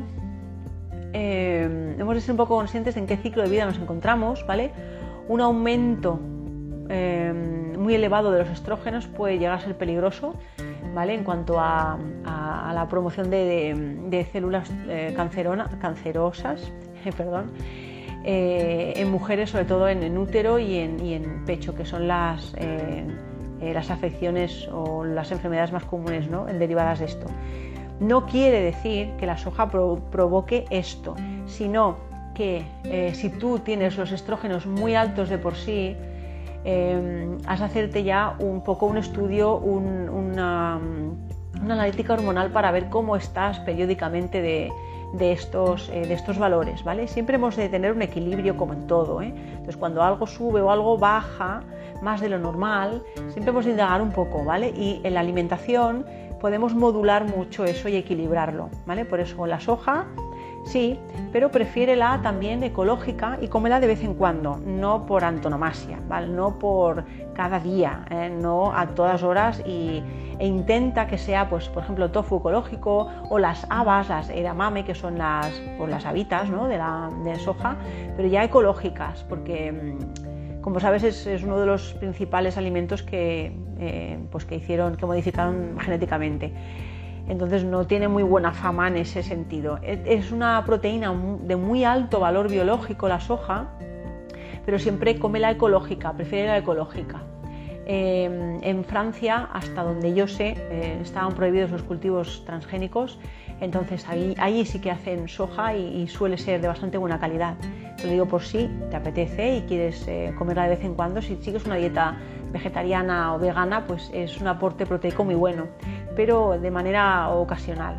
Em, 1.12 2.00
hemos 2.00 2.14
de 2.14 2.20
ser 2.20 2.32
un 2.32 2.36
poco 2.36 2.56
conscientes 2.56 2.96
en 2.96 3.06
qué 3.06 3.16
ciclo 3.16 3.42
de 3.42 3.48
vida 3.48 3.64
nos 3.64 3.78
encontramos, 3.78 4.46
¿vale? 4.46 4.72
Un 5.28 5.40
aumento 5.40 6.20
em, 6.88 7.78
muy 7.78 7.94
elevado 7.94 8.30
de 8.30 8.40
los 8.40 8.50
estrógenos 8.50 9.06
puede 9.06 9.38
llegar 9.38 9.58
a 9.58 9.60
ser 9.60 9.76
peligroso, 9.76 10.34
¿vale? 10.94 11.14
En 11.14 11.24
cuanto 11.24 11.58
a, 11.58 11.98
la 12.74 12.86
promoción 12.88 13.30
de, 13.30 14.28
células 14.32 14.70
eh, 14.88 15.14
cancerosas, 15.16 16.72
perdón, 17.16 17.50
eh, 18.24 18.92
en 18.96 19.10
mujeres, 19.10 19.50
sobre 19.50 19.64
todo 19.64 19.88
en, 19.88 20.18
útero 20.18 20.58
y 20.58 20.76
en, 20.76 21.44
pecho, 21.46 21.74
que 21.74 21.84
son 21.84 22.08
las, 22.08 22.52
eh, 22.58 23.04
eh, 23.60 23.72
las 23.72 23.90
afecciones 23.90 24.68
o 24.72 25.04
las 25.04 25.30
enfermedades 25.30 25.72
más 25.72 25.84
comunes 25.84 26.28
¿no? 26.28 26.44
derivadas 26.44 26.98
de 26.98 27.06
esto. 27.06 27.26
No 28.00 28.26
quiere 28.26 28.60
decir 28.60 29.10
que 29.18 29.26
la 29.26 29.36
soja 29.36 29.70
provoque 29.70 30.64
esto, 30.70 31.16
sino 31.46 31.96
que 32.34 32.64
si 33.14 33.30
tú 33.30 33.58
tienes 33.58 33.96
los 33.96 34.12
estrógenos 34.12 34.66
muy 34.66 34.94
altos 34.94 35.28
de 35.28 35.38
por 35.38 35.56
sí, 35.56 35.96
has 37.46 37.58
de 37.58 37.64
hacerte 37.64 38.04
ya 38.04 38.36
un 38.38 38.62
poco 38.62 38.86
un 38.86 38.98
estudio, 38.98 39.56
una, 39.56 40.80
una 41.62 41.74
analítica 41.74 42.14
hormonal 42.14 42.52
para 42.52 42.70
ver 42.70 42.88
cómo 42.88 43.16
estás 43.16 43.58
periódicamente 43.60 44.40
de, 44.40 44.70
de 45.12 45.32
estos, 45.32 45.88
eh, 45.88 46.06
de 46.06 46.14
estos 46.14 46.38
valores, 46.38 46.84
¿vale? 46.84 47.08
Siempre 47.08 47.36
hemos 47.36 47.56
de 47.56 47.68
tener 47.68 47.92
un 47.92 48.02
equilibrio 48.02 48.56
como 48.56 48.74
en 48.74 48.86
todo, 48.86 49.22
¿eh? 49.22 49.32
Entonces, 49.34 49.76
cuando 49.76 50.02
algo 50.02 50.26
sube 50.26 50.60
o 50.60 50.70
algo 50.70 50.98
baja 50.98 51.62
más 52.02 52.20
de 52.20 52.28
lo 52.28 52.38
normal, 52.38 53.02
siempre 53.30 53.50
hemos 53.50 53.64
de 53.64 53.72
indagar 53.72 54.02
un 54.02 54.12
poco, 54.12 54.44
¿vale? 54.44 54.68
Y 54.68 55.00
en 55.04 55.14
la 55.14 55.20
alimentación 55.20 56.04
podemos 56.40 56.74
modular 56.74 57.24
mucho 57.24 57.64
eso 57.64 57.88
y 57.88 57.96
equilibrarlo, 57.96 58.70
¿vale? 58.86 59.04
Por 59.04 59.20
eso 59.20 59.46
la 59.46 59.60
soja, 59.60 60.06
sí, 60.64 60.98
pero 61.32 61.50
prefiérela 61.50 62.20
también 62.22 62.62
ecológica 62.62 63.38
y 63.40 63.48
cómela 63.48 63.80
de 63.80 63.86
vez 63.86 64.02
en 64.02 64.14
cuando, 64.14 64.58
no 64.64 65.06
por 65.06 65.24
antonomasia, 65.24 65.98
¿vale? 66.08 66.28
No 66.28 66.58
por 66.58 67.04
cada 67.34 67.60
día, 67.60 68.04
¿eh? 68.10 68.30
no 68.30 68.72
a 68.74 68.86
todas 68.88 69.22
horas 69.22 69.62
y 69.66 70.02
e 70.38 70.46
intenta 70.46 71.06
que 71.08 71.18
sea, 71.18 71.48
pues, 71.48 71.68
por 71.68 71.82
ejemplo, 71.82 72.10
tofu 72.10 72.36
ecológico 72.38 73.08
o 73.28 73.38
las 73.38 73.66
habas, 73.70 74.08
las 74.08 74.30
edamame, 74.30 74.84
que 74.84 74.94
son 74.94 75.18
las, 75.18 75.52
pues, 75.76 75.90
las 75.90 76.04
habitas 76.06 76.48
¿no? 76.48 76.68
de, 76.68 76.78
la, 76.78 77.10
de 77.24 77.36
soja, 77.36 77.76
pero 78.16 78.28
ya 78.28 78.44
ecológicas, 78.44 79.24
porque, 79.28 79.72
mm, 79.72 80.27
como 80.68 80.80
sabes, 80.80 81.02
es, 81.02 81.42
uno 81.44 81.58
de 81.58 81.64
los 81.64 81.94
principales 81.94 82.58
alimentos 82.58 83.02
que, 83.02 83.52
eh, 83.80 84.18
pues, 84.30 84.44
que 84.44 84.56
hicieron, 84.56 84.96
que 84.96 85.06
modificaron 85.06 85.78
genéticamente. 85.80 86.52
Entonces 87.26 87.64
no 87.64 87.86
tiene 87.86 88.06
muy 88.06 88.22
buena 88.22 88.52
fama 88.52 88.86
en 88.88 88.98
ese 88.98 89.22
sentido. 89.22 89.78
Es 89.82 90.30
una 90.30 90.62
proteína 90.66 91.14
de 91.40 91.56
muy 91.56 91.84
alto 91.84 92.20
valor 92.20 92.50
biológico 92.50 93.08
la 93.08 93.18
soja, 93.18 93.70
pero 94.66 94.78
siempre 94.78 95.18
come 95.18 95.38
la 95.38 95.52
ecológica, 95.52 96.12
prefiere 96.12 96.48
la 96.48 96.58
ecológica. 96.58 97.22
Em, 97.86 98.62
en 98.62 98.84
Francia, 98.84 99.48
hasta 99.50 99.82
donde 99.82 100.12
yo 100.12 100.28
sé, 100.28 100.54
eh, 100.70 100.98
estaban 101.00 101.32
prohibidos 101.32 101.70
los 101.70 101.82
cultivos 101.82 102.42
transgénicos, 102.44 103.18
entonces 103.60 104.06
ahí, 104.08 104.64
sí 104.64 104.80
que 104.80 104.90
hacen 104.90 105.28
soja 105.28 105.74
y, 105.74 106.06
suele 106.08 106.38
ser 106.38 106.60
de 106.60 106.68
bastante 106.68 106.98
buena 106.98 107.18
calidad. 107.18 107.56
Te 107.96 108.04
lo 108.04 108.12
digo 108.12 108.26
por 108.26 108.42
si 108.42 108.68
te 108.90 108.96
apetece 108.96 109.56
y 109.56 109.60
quieres 109.62 110.06
eh, 110.06 110.32
comerla 110.38 110.64
de 110.64 110.70
vez 110.70 110.84
en 110.84 110.94
cuando. 110.94 111.20
Si 111.20 111.36
sigues 111.36 111.64
una 111.64 111.76
dieta 111.76 112.16
vegetariana 112.52 113.34
o 113.34 113.38
vegana, 113.38 113.86
pues 113.86 114.10
es 114.14 114.40
un 114.40 114.48
aporte 114.48 114.86
proteico 114.86 115.24
muy 115.24 115.34
bueno, 115.34 115.66
pero 116.14 116.58
de 116.58 116.70
manera 116.70 117.28
ocasional. 117.30 117.96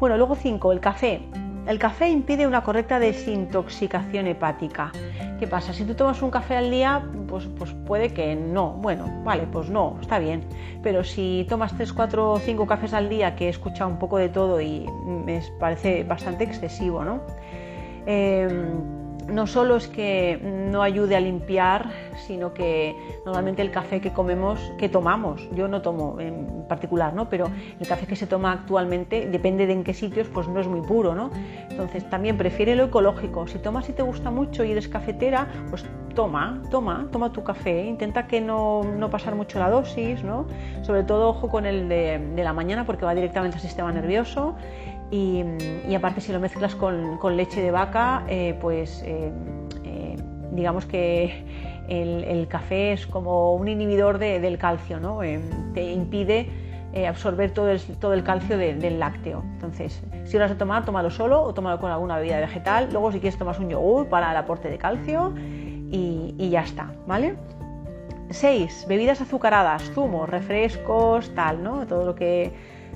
Bueno, 0.00 0.16
luego 0.16 0.34
5, 0.34 0.72
el 0.72 0.80
café. 0.80 1.22
El 1.66 1.78
café 1.78 2.08
impide 2.08 2.46
una 2.46 2.64
correcta 2.64 2.98
desintoxicación 2.98 4.26
hepática. 4.26 4.90
¿Qué 5.38 5.46
pasa? 5.46 5.72
Si 5.72 5.84
tú 5.84 5.94
tomas 5.94 6.20
un 6.20 6.30
café 6.30 6.56
al 6.56 6.70
día, 6.70 7.04
pues, 7.28 7.46
pues 7.58 7.72
puede 7.86 8.12
que 8.12 8.34
no. 8.34 8.70
Bueno, 8.72 9.22
vale, 9.24 9.46
pues 9.50 9.70
no, 9.70 9.96
está 10.00 10.18
bien. 10.18 10.44
Pero 10.82 11.04
si 11.04 11.46
tomas 11.48 11.76
3, 11.76 11.92
4 11.92 12.32
o 12.32 12.38
5 12.38 12.66
cafés 12.66 12.92
al 12.92 13.08
día, 13.08 13.36
que 13.36 13.46
he 13.46 13.48
escuchado 13.48 13.90
un 13.90 13.98
poco 13.98 14.18
de 14.18 14.28
todo 14.28 14.60
y 14.60 14.86
me 15.06 15.40
parece 15.60 16.04
bastante 16.04 16.44
excesivo, 16.44 17.04
¿no? 17.04 17.20
Em, 18.06 19.01
no 19.28 19.46
solo 19.46 19.76
es 19.76 19.88
que 19.88 20.38
no 20.42 20.82
ayude 20.82 21.16
a 21.16 21.20
limpiar, 21.20 21.90
sino 22.26 22.52
que 22.54 22.96
normalmente 23.24 23.62
el 23.62 23.70
café 23.70 24.00
que 24.00 24.12
comemos, 24.12 24.60
que 24.78 24.88
tomamos, 24.88 25.48
yo 25.54 25.68
no 25.68 25.82
tomo 25.82 26.20
en 26.20 26.64
particular, 26.68 27.14
¿no? 27.14 27.28
pero 27.28 27.46
el 27.80 27.86
café 27.86 28.06
que 28.06 28.16
se 28.16 28.26
toma 28.26 28.52
actualmente, 28.52 29.28
depende 29.28 29.66
de 29.66 29.72
en 29.72 29.84
qué 29.84 29.94
sitios, 29.94 30.28
pues 30.28 30.48
no 30.48 30.60
es 30.60 30.68
muy 30.68 30.80
puro. 30.80 31.14
¿no? 31.14 31.30
Entonces 31.70 32.08
también 32.08 32.36
prefiere 32.36 32.76
lo 32.76 32.84
ecológico. 32.84 33.46
Si 33.46 33.58
tomas 33.58 33.88
y 33.88 33.92
te 33.92 34.02
gusta 34.02 34.30
mucho 34.30 34.64
y 34.64 34.72
eres 34.72 34.88
cafetera, 34.88 35.48
pues 35.70 35.84
toma, 36.14 36.62
toma, 36.70 37.08
toma 37.10 37.32
tu 37.32 37.42
café, 37.42 37.86
intenta 37.86 38.26
que 38.26 38.40
no, 38.40 38.82
no 38.84 39.08
pasar 39.08 39.34
mucho 39.34 39.58
la 39.58 39.70
dosis, 39.70 40.22
¿no? 40.22 40.46
sobre 40.82 41.04
todo 41.04 41.30
ojo 41.30 41.48
con 41.48 41.64
el 41.64 41.88
de, 41.88 42.18
de 42.18 42.44
la 42.44 42.52
mañana 42.52 42.84
porque 42.84 43.04
va 43.04 43.14
directamente 43.14 43.56
al 43.56 43.62
sistema 43.62 43.90
nervioso 43.92 44.54
y, 45.12 45.94
aparte 45.94 46.22
si 46.22 46.32
lo 46.32 46.40
mezclas 46.40 46.74
con, 46.74 47.36
leche 47.36 47.60
de 47.60 47.70
vaca, 47.70 48.24
eh, 48.28 48.56
pues 48.60 49.02
eh, 49.04 49.30
eh, 49.84 50.16
digamos 50.52 50.86
que 50.86 51.44
el, 51.86 52.48
café 52.48 52.94
es 52.94 53.06
como 53.06 53.54
un 53.54 53.68
inhibidor 53.68 54.18
del 54.18 54.56
calcio, 54.56 54.98
¿no? 54.98 55.20
te 55.74 55.92
impide 55.92 56.48
absorber 57.06 57.50
todo 57.52 57.70
el, 57.70 57.80
todo 57.98 58.14
el 58.14 58.24
calcio 58.24 58.56
del 58.56 58.98
lácteo. 58.98 59.42
Entonces, 59.52 60.02
si 60.24 60.38
lo 60.38 60.44
vas 60.44 60.52
a 60.52 60.58
tomar, 60.58 60.86
tómalo 60.86 61.10
solo 61.10 61.42
o 61.42 61.52
tómalo 61.52 61.78
con 61.78 61.90
alguna 61.90 62.16
bebida 62.16 62.40
vegetal. 62.40 62.88
Luego, 62.90 63.12
si 63.12 63.20
quieres, 63.20 63.38
tomas 63.38 63.58
un 63.58 63.68
yogur 63.68 64.08
para 64.08 64.30
el 64.30 64.36
aporte 64.38 64.70
de 64.70 64.78
calcio 64.78 65.34
y, 65.90 66.48
ya 66.50 66.62
está, 66.62 66.90
¿vale? 67.06 67.36
6. 68.30 68.86
Bebidas 68.88 69.20
azucaradas, 69.20 69.90
zumos, 69.94 70.26
refrescos, 70.30 71.34
tal, 71.34 71.62
¿no? 71.62 71.86
Todo 71.86 72.06
lo 72.06 72.14
que 72.14 72.52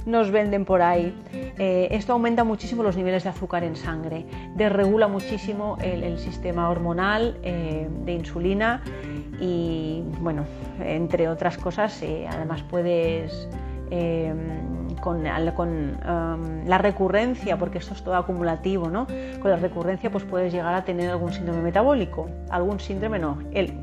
nos 0.07 0.31
venden 0.31 0.65
por 0.65 0.81
ahí. 0.81 1.15
Eh, 1.59 1.89
esto 1.91 2.15
aumenta 2.15 2.45
muchísimo 2.45 2.83
los 2.83 2.97
niveles 2.97 3.25
de 3.25 3.31
azúcar 3.31 3.65
en 3.65 3.77
sangre, 3.77 4.25
desregula 4.55 5.09
muchísimo 5.09 5.77
el, 5.83 6.17
sistema 6.19 6.71
hormonal 6.71 7.39
eh, 7.43 7.89
de 8.05 8.13
insulina 8.13 8.83
y, 9.41 10.03
bueno, 10.21 10.47
entre 10.81 11.29
otras 11.29 11.59
cosas, 11.59 12.01
eh, 12.03 12.27
además 12.31 12.63
puedes 12.63 13.49
con, 15.01 15.19
um, 15.19 16.67
la 16.67 16.79
recurrencia, 16.79 17.59
porque 17.59 17.79
esto 17.79 17.95
es 17.95 18.03
todo 18.03 18.17
acumulativo, 18.17 18.89
¿no? 18.89 19.07
Con 19.41 19.51
la 19.51 19.57
recurrencia 19.57 20.11
pues 20.11 20.25
puedes 20.25 20.53
llegar 20.53 20.75
a 20.75 20.85
tener 20.85 21.11
algún 21.11 21.33
síndrome 21.33 21.63
metabólico, 21.63 22.29
algún 22.51 22.81
síndrome 22.81 23.19
no, 23.19 23.39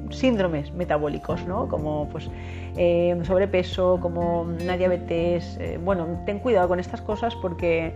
síndromes 0.09 0.73
metabólicos, 0.73 1.45
¿no? 1.45 1.67
Como 1.67 2.09
pues 2.09 2.29
eh, 2.77 3.19
sobrepeso, 3.23 3.99
como 4.01 4.41
una 4.41 4.77
diabetes, 4.77 5.57
eh, 5.59 5.79
bueno, 5.83 6.07
ten 6.25 6.39
cuidado 6.39 6.67
con 6.67 6.79
estas 6.79 7.01
cosas 7.01 7.35
porque 7.35 7.93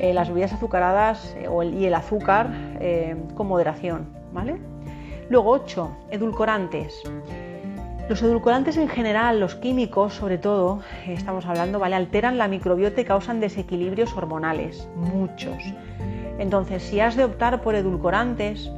eh, 0.00 0.14
las 0.14 0.28
bebidas 0.28 0.52
azucaradas 0.52 1.36
y 1.72 1.84
el 1.84 1.94
azúcar 1.94 2.50
con 3.34 3.46
moderación, 3.46 4.08
¿vale? 4.32 4.56
Luego 5.28 5.50
8, 5.50 5.90
edulcorantes. 6.10 7.02
Los 8.10 8.22
edulcorantes 8.22 8.76
en 8.76 8.88
general, 8.88 9.38
los 9.38 9.54
químicos 9.54 10.14
sobre 10.14 10.36
todo, 10.36 10.80
eh, 11.06 11.12
estamos 11.12 11.46
hablando, 11.46 11.78
¿vale? 11.78 11.94
Alteran 11.94 12.38
la 12.38 12.48
microbiota 12.48 13.00
y 13.00 13.04
causan 13.04 13.38
desequilibrios 13.38 14.12
hormonales, 14.16 14.88
muchos. 14.96 15.62
Entonces, 16.40 16.82
si 16.82 16.98
has 16.98 17.14
de 17.14 17.22
optar 17.22 17.62
por 17.62 17.76
edulcorantes, 17.76 18.68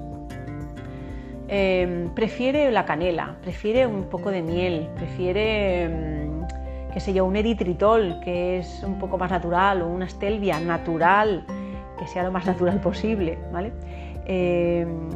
em, 1.49 2.11
prefiere 2.11 2.71
la 2.71 2.85
canela, 2.85 3.37
prefiere 3.41 3.87
un 3.87 4.05
poco 4.11 4.31
de 4.31 4.43
miel, 4.43 4.91
prefiere, 4.97 5.85
em, 5.85 6.47
qué 6.93 7.01
sé 7.01 7.15
yo, 7.15 7.25
un 7.25 7.35
eritritol, 7.35 8.21
que 8.23 8.59
es 8.59 8.83
un 8.83 8.99
poco 8.99 9.17
más 9.17 9.31
natural, 9.31 9.81
o 9.81 9.89
una 9.89 10.11
stevia 10.11 10.61
natural, 10.61 11.47
que 11.99 12.07
sea 12.07 12.23
lo 12.23 12.33
más 12.33 12.45
natural 12.45 12.83
posible, 12.83 13.39
¿vale? 13.51 13.73
Em, 14.27 15.09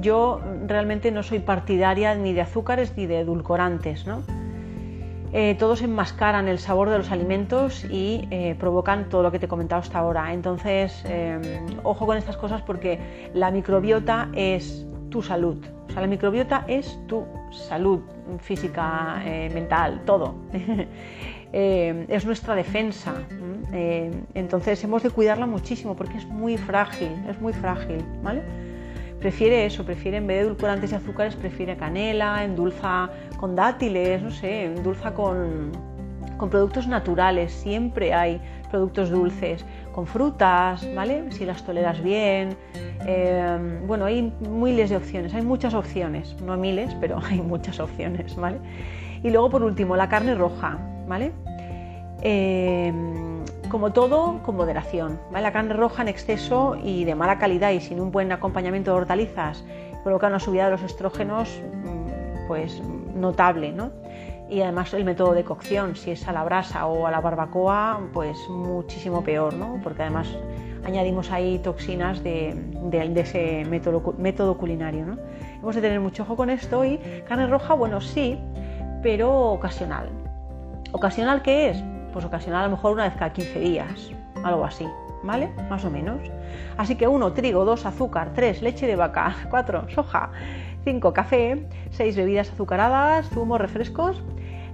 yo 0.00 0.40
realmente 0.66 1.10
no 1.10 1.22
soy 1.22 1.40
partidaria 1.40 2.14
ni 2.14 2.32
de 2.32 2.42
azúcares 2.42 2.96
ni 2.96 3.06
de 3.06 3.20
edulcorantes, 3.20 4.06
¿no? 4.06 4.22
eh, 5.32 5.54
todos 5.58 5.82
enmascaran 5.82 6.48
el 6.48 6.58
sabor 6.58 6.88
de 6.88 6.96
los 6.96 7.10
alimentos 7.10 7.84
y 7.84 8.26
eh, 8.30 8.56
provocan 8.58 9.10
todo 9.10 9.22
lo 9.22 9.30
que 9.30 9.38
te 9.38 9.44
he 9.44 9.48
comentado 9.48 9.82
hasta 9.82 9.98
ahora. 9.98 10.32
Entonces, 10.32 11.04
em, 11.04 11.42
ojo 11.82 12.06
con 12.06 12.16
estas 12.16 12.38
cosas 12.38 12.62
porque 12.62 13.28
la 13.34 13.50
microbiota 13.50 14.30
es 14.34 14.86
tu 15.10 15.22
salud. 15.22 15.58
O 15.88 15.92
sea, 15.92 16.00
la 16.00 16.06
microbiota 16.08 16.64
es 16.68 16.98
tu 17.06 17.26
salud 17.50 18.00
física, 18.40 19.20
eh, 19.26 19.50
mental, 19.52 20.02
todo. 20.06 20.36
es 21.52 22.24
nuestra 22.26 22.54
defensa. 22.54 23.14
entonces 24.34 24.82
hemos 24.84 25.02
de 25.02 25.10
cuidarla 25.10 25.46
muchísimo 25.46 25.94
porque 25.96 26.16
es 26.16 26.26
muy 26.26 26.56
frágil, 26.56 27.12
es 27.28 27.38
muy 27.40 27.52
frágil, 27.52 28.04
¿vale? 28.22 28.42
Prefiere 29.20 29.66
eso, 29.66 29.84
prefiere 29.84 30.18
en 30.18 30.26
vez 30.26 30.38
de 30.38 30.42
edulcorantes 30.44 30.92
y 30.92 30.94
azúcares, 30.94 31.36
prefiere 31.36 31.76
canela, 31.76 32.44
endulza 32.44 33.10
con 33.38 33.56
dátiles, 33.56 34.22
no 34.22 34.30
sé, 34.30 34.64
endulza 34.64 35.14
con, 35.14 35.72
con 36.36 36.50
productos 36.50 36.86
naturales, 36.86 37.52
siempre 37.52 38.12
hay 38.12 38.40
productos 38.70 39.10
dulces, 39.10 39.64
con 39.92 40.06
frutas, 40.06 40.86
¿vale? 40.94 41.30
Si 41.32 41.44
las 41.46 41.64
toleras 41.64 42.02
bien. 42.02 42.56
Eh, 43.06 43.80
bueno, 43.86 44.04
hay 44.04 44.32
miles 44.40 44.90
de 44.90 44.96
opciones, 44.96 45.32
hay 45.34 45.42
muchas 45.42 45.74
opciones, 45.74 46.36
no 46.42 46.56
miles, 46.56 46.94
pero 47.00 47.18
hay 47.30 47.40
muchas 47.40 47.80
opciones, 47.80 48.36
¿vale? 48.36 48.58
Y 49.22 49.30
luego 49.30 49.50
por 49.50 49.62
último, 49.62 49.96
la 49.96 50.08
carne 50.08 50.34
roja, 50.34 50.78
¿vale? 51.08 51.32
Eh, 52.22 52.92
como 53.68 53.92
todo, 53.92 54.40
con 54.42 54.56
moderación. 54.56 55.18
La 55.32 55.52
carne 55.52 55.74
roja 55.74 56.02
en 56.02 56.08
exceso 56.08 56.76
y 56.82 57.04
de 57.04 57.14
mala 57.14 57.38
calidad 57.38 57.70
y 57.70 57.80
sin 57.80 58.00
un 58.00 58.10
buen 58.10 58.32
acompañamiento 58.32 58.92
de 58.92 58.98
hortalizas 58.98 59.64
provoca 60.04 60.28
una 60.28 60.38
subida 60.38 60.66
de 60.66 60.70
los 60.70 60.82
estrógenos 60.82 61.60
mm, 61.84 62.46
pues 62.46 62.80
notable, 63.14 63.72
¿no? 63.72 63.90
Y 64.48 64.60
además 64.60 64.94
el 64.94 65.04
método 65.04 65.32
de 65.32 65.42
cocción, 65.42 65.96
si 65.96 66.12
es 66.12 66.28
a 66.28 66.32
la 66.32 66.44
brasa 66.44 66.86
o 66.86 67.06
a 67.06 67.10
la 67.10 67.20
barbacoa, 67.20 68.00
pues 68.12 68.38
muchísimo 68.48 69.24
peor, 69.24 69.54
¿no? 69.54 69.80
Porque 69.82 70.02
además 70.02 70.28
añadimos 70.84 71.32
ahí 71.32 71.58
toxinas 71.58 72.22
de, 72.22 72.54
ese 73.16 73.64
método, 73.64 74.56
culinario. 74.56 75.18
Hemos 75.60 75.74
de 75.74 75.80
tener 75.80 75.98
mucho 75.98 76.22
ojo 76.22 76.36
con 76.36 76.50
esto 76.50 76.84
y 76.84 76.98
carne 77.28 77.48
roja, 77.48 77.74
bueno, 77.74 78.00
sí, 78.00 78.38
pero 79.02 79.50
ocasional. 79.50 80.08
¿Ocasional 80.92 81.42
qué 81.42 81.70
es? 81.70 81.95
Pues 82.16 82.24
ocasional 82.24 82.62
a 82.62 82.64
lo 82.68 82.76
mejor 82.76 82.92
una 82.92 83.04
vez 83.04 83.12
cada 83.12 83.30
15 83.30 83.60
días, 83.60 84.10
algo 84.42 84.64
así, 84.64 84.88
¿vale? 85.22 85.50
Más 85.68 85.84
o 85.84 85.90
menos. 85.90 86.18
Así 86.78 86.96
que 86.96 87.06
1 87.06 87.34
trigo, 87.34 87.66
2 87.66 87.84
azúcar, 87.84 88.30
3 88.34 88.62
leche 88.62 88.86
de 88.86 88.96
vaca, 88.96 89.36
4 89.50 89.90
soja, 89.90 90.30
5 90.84 91.12
café, 91.12 91.66
6 91.90 92.16
bebidas 92.16 92.50
azucaradas, 92.50 93.28
zumos, 93.28 93.60
refrescos, 93.60 94.22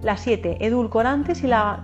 las 0.03 0.21
7 0.21 0.59
edulcorantes 0.61 1.43
y 1.43 1.49
la 1.49 1.83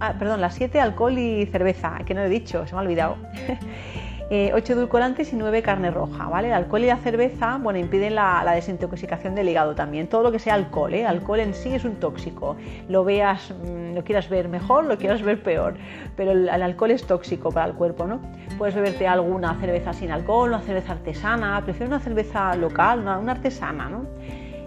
ah, 0.00 0.14
perdón, 0.18 0.40
las 0.40 0.56
7 0.56 0.80
alcohol 0.80 1.16
y 1.16 1.46
cerveza, 1.46 1.98
que 2.04 2.12
no 2.12 2.22
he 2.22 2.28
dicho, 2.28 2.66
se 2.66 2.74
me 2.74 2.80
ha 2.80 2.82
olvidado. 2.82 3.16
8 4.28 4.32
eh, 4.34 4.52
edulcorantes 4.74 5.32
y 5.32 5.36
9 5.36 5.62
carne 5.62 5.92
roja, 5.92 6.28
¿vale? 6.28 6.48
El 6.48 6.54
alcohol 6.54 6.82
y 6.82 6.86
la 6.88 6.96
cerveza, 6.96 7.58
bueno, 7.62 7.78
impiden 7.78 8.16
la, 8.16 8.42
desintoxicación 8.56 9.36
del 9.36 9.48
hígado 9.48 9.76
también. 9.76 10.08
Todo 10.08 10.24
lo 10.24 10.32
que 10.32 10.40
sea 10.40 10.54
alcohol, 10.54 10.94
¿eh? 10.94 11.06
Alcohol 11.06 11.38
en 11.38 11.54
sí 11.54 11.72
es 11.72 11.84
un 11.84 11.94
tóxico. 11.96 12.56
Lo 12.88 13.04
veas, 13.04 13.52
mm, 13.52 13.94
lo 13.94 14.02
quieras 14.02 14.28
ver 14.28 14.48
mejor, 14.48 14.86
lo 14.86 14.98
quieras 14.98 15.22
ver 15.22 15.40
peor, 15.44 15.74
pero 16.16 16.32
el, 16.32 16.48
alcohol 16.48 16.90
es 16.90 17.06
tóxico 17.06 17.52
para 17.52 17.66
el 17.66 17.74
cuerpo, 17.74 18.06
¿no? 18.06 18.20
Puedes 18.58 18.74
beberte 18.74 19.06
alguna 19.06 19.54
cerveza 19.60 19.92
sin 19.92 20.10
alcohol, 20.10 20.48
una 20.48 20.60
cerveza 20.60 20.92
artesana, 20.92 21.62
prefiero 21.62 21.86
una 21.86 22.00
cerveza 22.00 22.56
local, 22.56 23.00
una, 23.00 23.30
artesana, 23.30 23.88
¿no? 23.88 24.06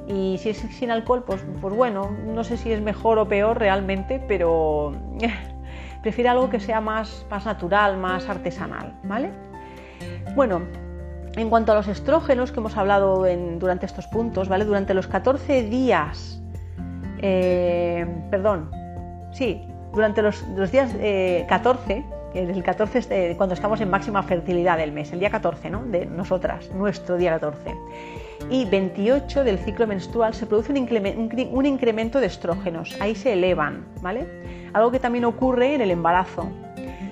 Y 0.08 0.38
si 0.38 0.52
es 0.52 0.58
sin 0.58 0.90
alcohol, 0.90 1.24
pues, 1.28 1.46
pues 1.60 1.76
bueno, 1.76 2.12
no 2.26 2.46
sé 2.46 2.56
si 2.56 2.72
es 2.72 2.82
mejor 2.82 3.20
o 3.20 3.28
peor 3.28 3.60
realmente, 3.60 4.24
pero 4.26 4.94
prefiero 6.02 6.32
algo 6.32 6.50
que 6.50 6.62
sea 6.62 6.80
más, 6.80 7.26
más 7.30 7.46
natural, 7.46 7.98
más 7.98 8.30
artesanal, 8.30 8.94
¿vale? 9.04 9.49
Bueno, 10.36 10.62
en 11.36 11.50
cuanto 11.50 11.72
a 11.72 11.76
los 11.76 11.88
estrógenos 11.88 12.52
que 12.52 12.60
hemos 12.60 12.78
hablado 12.78 13.26
durante 13.60 13.86
estos 13.86 14.08
puntos, 14.08 14.50
¿vale? 14.50 14.66
Durante 14.66 14.94
los 14.94 15.08
14 15.08 15.64
días, 15.64 16.42
eh, 17.22 18.06
perdón, 18.30 18.72
sí, 19.32 19.68
durante 19.94 20.22
los, 20.22 20.44
días 20.72 20.92
14, 21.48 21.94
eh, 21.94 22.04
el 22.34 22.64
14 22.64 23.36
cuando 23.38 23.56
estamos 23.56 23.82
en 23.82 23.90
máxima 23.90 24.24
fertilidad 24.24 24.78
del 24.78 24.92
mes, 24.92 25.12
el 25.14 25.20
día 25.20 25.30
14, 25.30 25.70
¿no? 25.70 25.84
De 25.86 26.06
nosotras, 26.06 26.70
nuestro 26.74 27.18
día 27.18 27.32
14. 27.32 27.76
Y 28.50 28.66
28 28.66 29.44
del 29.44 29.60
ciclo 29.60 29.88
menstrual 29.88 30.34
se 30.34 30.46
produce 30.46 30.72
un, 30.72 31.50
un 31.52 31.66
incremento 31.66 32.20
de 32.20 32.28
estrógenos, 32.28 32.96
ahí 33.00 33.16
se 33.16 33.34
elevan, 33.34 33.86
¿vale? 34.02 34.28
Algo 34.74 34.92
que 34.92 35.00
también 35.00 35.26
ocurre 35.26 35.76
en 35.76 35.82
el 35.82 35.92
embarazo. 35.92 36.50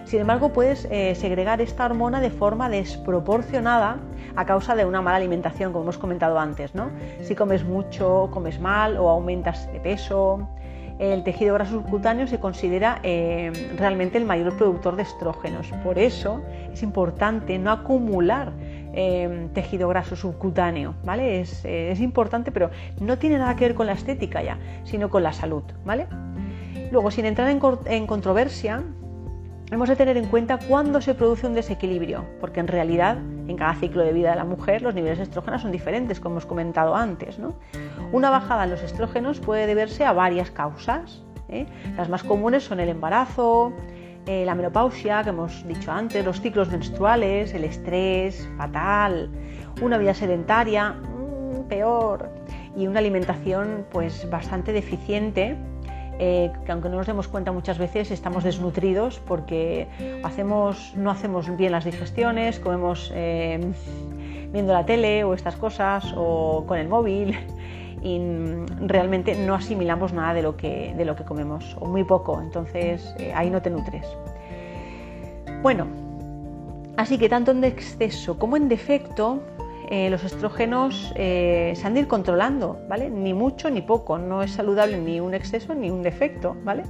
Sin 0.08 0.22
embargo, 0.22 0.54
puedes 0.54 0.88
eh, 0.90 1.16
segregar 1.16 1.60
esta 1.60 1.86
hormona 1.86 2.22
de 2.22 2.30
forma 2.30 2.70
desproporcionada 2.70 3.98
a 4.38 4.46
causa 4.46 4.74
de 4.74 4.86
una 4.86 5.02
mala 5.02 5.18
alimentación, 5.18 5.74
como 5.74 5.84
hemos 5.84 5.98
comentado 5.98 6.40
antes. 6.40 6.74
¿no? 6.74 6.92
Si 7.24 7.36
comes 7.36 7.66
mucho, 7.66 8.30
comes 8.32 8.58
mal 8.58 8.96
o 8.96 9.10
aumentas 9.10 9.70
de 9.74 9.82
peso, 9.82 10.48
el 10.98 11.26
tejido 11.26 11.56
graso 11.56 11.74
subcutáneo 11.74 12.26
se 12.26 12.40
considera 12.40 13.02
eh, 13.04 13.52
realmente 13.78 14.18
el 14.18 14.24
mayor 14.24 14.56
productor 14.56 14.96
de 14.96 15.04
estrógenos. 15.04 15.68
Por 15.84 16.00
eso 16.00 16.42
es 16.72 16.82
importante 16.84 17.60
no 17.60 17.70
acumular 17.72 18.54
eh, 18.94 19.50
tejido 19.54 19.90
graso 19.90 20.16
subcutáneo, 20.16 20.96
¿vale? 21.04 21.42
Es, 21.42 21.66
importante, 22.00 22.54
pero 22.54 22.72
no 23.02 23.18
tiene 23.18 23.40
nada 23.40 23.58
que 23.58 23.66
ver 23.66 23.76
con 23.76 23.88
la 23.88 23.94
estética 23.94 24.42
ya, 24.42 24.58
sino 24.86 25.10
con 25.10 25.22
la 25.22 25.34
salud, 25.34 25.64
¿vale? 25.84 26.08
Luego, 26.92 27.12
sin 27.12 27.26
entrar 27.26 27.50
en, 27.50 27.60
en 27.88 28.08
controversia, 28.08 28.86
hemos 29.72 29.90
de 29.90 29.96
tener 29.96 30.18
en 30.18 30.26
cuenta 30.26 30.58
cuándo 30.58 31.02
se 31.02 31.14
produce 31.14 31.48
un 31.48 31.54
desequilibrio, 31.54 32.26
porque 32.40 32.60
en 32.60 32.68
realidad 32.68 33.18
en 33.18 33.58
cada 33.58 33.76
ciclo 33.76 34.04
de 34.04 34.14
vida 34.14 34.32
de 34.32 34.38
la 34.38 34.46
mujer 34.46 34.82
los 34.82 34.96
niveles 34.96 35.18
de 35.18 35.26
estrógenos 35.26 35.62
son 35.62 35.72
diferentes, 35.72 36.20
como 36.20 36.36
hemos 36.36 36.46
comentado 36.46 36.96
antes. 36.96 37.38
Una 38.12 38.30
bajada 38.30 38.64
en 38.64 38.72
los 38.72 38.82
estrógenos 38.82 39.40
puede 39.40 39.68
deberse 39.68 40.06
a 40.06 40.14
varias 40.14 40.52
causas. 40.52 41.24
¿eh? 41.50 41.66
Las 41.98 42.10
más 42.10 42.24
comunes 42.24 42.64
son 42.64 42.80
el 42.80 42.90
embarazo, 42.90 43.74
eh, 44.26 44.46
la 44.46 44.56
menopausia, 44.56 45.24
que 45.24 45.30
hemos 45.30 45.68
dicho 45.68 45.92
antes, 45.92 46.24
los 46.24 46.42
ciclos 46.42 46.70
menstruales, 46.70 47.54
el 47.54 47.64
estrés 47.64 48.48
fatal, 48.58 49.30
una 49.82 49.98
vida 49.98 50.14
sedentaria, 50.14 50.92
mm, 50.92 51.68
peor, 51.68 52.30
y 52.76 52.88
una 52.88 53.00
alimentación 53.00 53.86
pues 53.92 54.30
bastante 54.30 54.72
deficiente 54.72 55.58
eh, 56.20 56.52
que 56.66 56.72
aunque 56.72 56.90
no 56.90 56.98
nos 56.98 57.08
demos 57.08 57.28
cuenta 57.28 57.52
muchas 57.52 57.78
veces 57.78 58.12
estamos 58.12 58.44
desnutridos 58.44 59.20
porque 59.20 59.88
hacemos, 60.24 60.94
no 60.96 61.12
hacemos 61.12 61.56
bien 61.56 61.72
las 61.72 61.86
digestiones, 61.86 62.60
comemos 62.60 63.12
eh, 63.14 63.60
viendo 64.52 64.74
la 64.74 64.86
tele 64.86 65.24
o 65.24 65.34
estas 65.34 65.56
cosas 65.56 66.14
o 66.16 66.66
con 66.68 66.78
el 66.80 66.88
móvil 66.88 67.38
y 68.02 68.20
realmente 68.86 69.36
no 69.36 69.56
asimilamos 69.56 70.14
nada 70.14 70.34
de 70.34 70.42
lo 70.42 70.58
que, 70.58 70.94
de 70.96 71.06
lo 71.06 71.16
que 71.16 71.24
comemos 71.24 71.76
o 71.80 71.86
muy 71.86 72.04
poco, 72.04 72.42
entonces 72.42 73.14
eh, 73.20 73.32
ahí 73.36 73.50
no 73.50 73.62
te 73.62 73.70
nutres. 73.70 74.06
Bueno, 75.62 75.88
así 76.98 77.18
que 77.18 77.30
tanto 77.30 77.52
en 77.52 77.64
exceso 77.64 78.38
como 78.38 78.58
en 78.58 78.70
defecto 78.70 79.42
eh, 79.90 80.10
los 80.10 80.24
estrógenos 80.24 81.14
eh, 81.16 81.74
se 81.76 81.88
han 81.88 81.94
de 81.94 82.02
ir 82.02 82.08
controlando, 82.08 82.80
¿vale? 82.90 83.10
Ni 83.10 83.34
mucho 83.34 83.70
ni 83.70 83.82
poco, 83.82 84.18
no 84.18 84.44
es 84.44 84.52
saludable 84.52 84.98
ni 84.98 85.20
un 85.20 85.34
exceso 85.34 85.74
ni 85.74 85.90
un 85.90 86.04
defecto, 86.04 86.58
¿vale? 86.64 86.84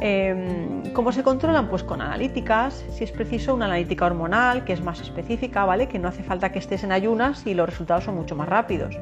Em, 0.00 0.92
¿Cómo 0.92 1.12
se 1.12 1.22
controlan? 1.22 1.68
Pues 1.68 1.82
con 1.82 2.02
analíticas, 2.02 2.84
si 2.90 3.04
es 3.04 3.12
preciso 3.12 3.54
una 3.54 3.66
analítica 3.66 4.04
hormonal 4.04 4.64
que 4.64 4.72
es 4.74 4.82
más 4.82 5.00
específica, 5.00 5.64
¿vale? 5.64 5.88
Que 5.88 5.98
no 5.98 6.08
hace 6.08 6.22
falta 6.22 6.52
que 6.52 6.58
estés 6.58 6.84
en 6.84 6.92
ayunas 6.92 7.46
y 7.46 7.54
los 7.54 7.66
resultados 7.68 8.04
son 8.04 8.16
mucho 8.16 8.36
más 8.36 8.48
rápidos. 8.48 8.98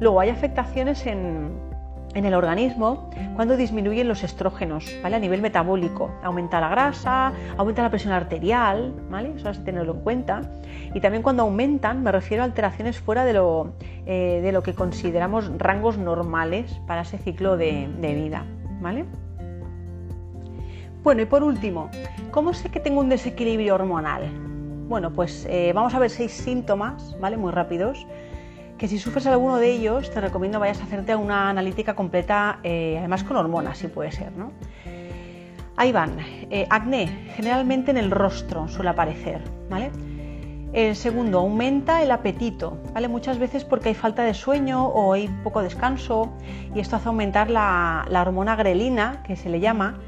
Luego 0.00 0.20
hay 0.20 0.30
afectaciones 0.30 1.06
en, 1.06 1.65
en 2.16 2.24
el 2.24 2.32
organismo 2.32 3.10
cuando 3.36 3.58
disminuyen 3.58 4.08
los 4.08 4.24
estrógenos, 4.24 4.90
¿vale? 5.02 5.16
A 5.16 5.18
nivel 5.18 5.42
metabólico. 5.42 6.10
Aumenta 6.22 6.60
la 6.60 6.70
grasa, 6.70 7.32
aumenta 7.58 7.82
la 7.82 7.90
presión 7.90 8.14
arterial, 8.14 8.94
¿vale? 9.10 9.34
Eso 9.36 9.52
que 9.52 9.58
tenerlo 9.58 9.92
en 9.92 10.00
cuenta. 10.00 10.40
Y 10.94 11.00
también 11.00 11.22
cuando 11.22 11.42
aumentan, 11.42 12.02
me 12.02 12.10
refiero 12.10 12.42
a 12.42 12.46
alteraciones 12.46 12.98
fuera 12.98 13.26
de 13.26 13.34
lo, 13.34 13.74
eh, 14.06 14.40
de 14.42 14.50
lo 14.50 14.62
que 14.62 14.72
consideramos 14.72 15.50
rangos 15.58 15.98
normales 15.98 16.80
para 16.86 17.02
ese 17.02 17.18
ciclo 17.18 17.58
de, 17.58 17.86
vida, 18.00 18.46
¿vale? 18.80 19.04
Bueno, 21.02 21.20
y 21.20 21.26
por 21.26 21.42
último, 21.42 21.90
¿cómo 22.30 22.54
sé 22.54 22.70
que 22.70 22.80
tengo 22.80 23.00
un 23.00 23.10
desequilibrio 23.10 23.74
hormonal? 23.74 24.22
Bueno, 24.88 25.12
pues 25.12 25.46
eh, 25.50 25.72
vamos 25.74 25.94
a 25.94 25.98
ver 25.98 26.08
seis 26.08 26.32
síntomas, 26.32 27.14
¿vale? 27.20 27.36
Muy 27.36 27.52
rápidos 27.52 28.06
que 28.78 28.88
si 28.88 28.98
sufres 28.98 29.26
alguno 29.26 29.56
de 29.56 29.70
ellos 29.70 30.10
te 30.10 30.20
recomiendo 30.20 30.60
vayas 30.60 30.80
a 30.80 30.84
hacerte 30.84 31.16
una 31.16 31.48
analítica 31.50 31.94
completa, 31.94 32.58
eh, 32.62 32.96
además 32.98 33.24
con 33.24 33.36
hormonas, 33.36 33.78
si 33.78 33.88
puede 33.88 34.12
ser. 34.12 34.32
¿no? 34.32 34.52
Ahí 35.76 35.92
van. 35.92 36.18
Eh, 36.50 36.66
acné, 36.70 37.06
generalmente 37.34 37.90
en 37.90 37.96
el 37.96 38.10
rostro 38.10 38.68
suele 38.68 38.90
aparecer. 38.90 39.42
¿vale? 39.70 39.90
El 40.72 40.94
segundo, 40.94 41.38
aumenta 41.38 42.02
el 42.02 42.10
apetito, 42.10 42.76
¿vale? 42.92 43.08
Muchas 43.08 43.38
veces 43.38 43.64
porque 43.64 43.90
hay 43.90 43.94
falta 43.94 44.24
de 44.24 44.34
sueño 44.34 44.86
o 44.86 45.14
hay 45.14 45.28
poco 45.42 45.62
descanso 45.62 46.34
y 46.74 46.80
esto 46.80 46.96
hace 46.96 47.08
aumentar 47.08 47.48
la, 47.48 48.04
hormona 48.10 48.56
grelina, 48.56 49.22
que 49.26 49.36
se 49.36 49.48
le 49.48 49.60
llama, 49.60 49.98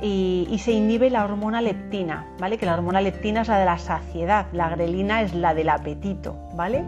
y, 0.00 0.46
y, 0.50 0.58
se 0.58 0.72
inhibe 0.72 1.10
la 1.10 1.24
hormona 1.24 1.60
leptina, 1.62 2.26
¿vale? 2.38 2.58
Que 2.58 2.66
la 2.66 2.74
hormona 2.74 3.00
leptina 3.00 3.40
es 3.40 3.48
la 3.48 3.58
de 3.58 3.64
la 3.64 3.78
saciedad, 3.78 4.46
la 4.52 4.68
grelina 4.68 5.22
es 5.22 5.34
la 5.34 5.54
del 5.54 5.68
apetito, 5.68 6.36
¿vale? 6.54 6.84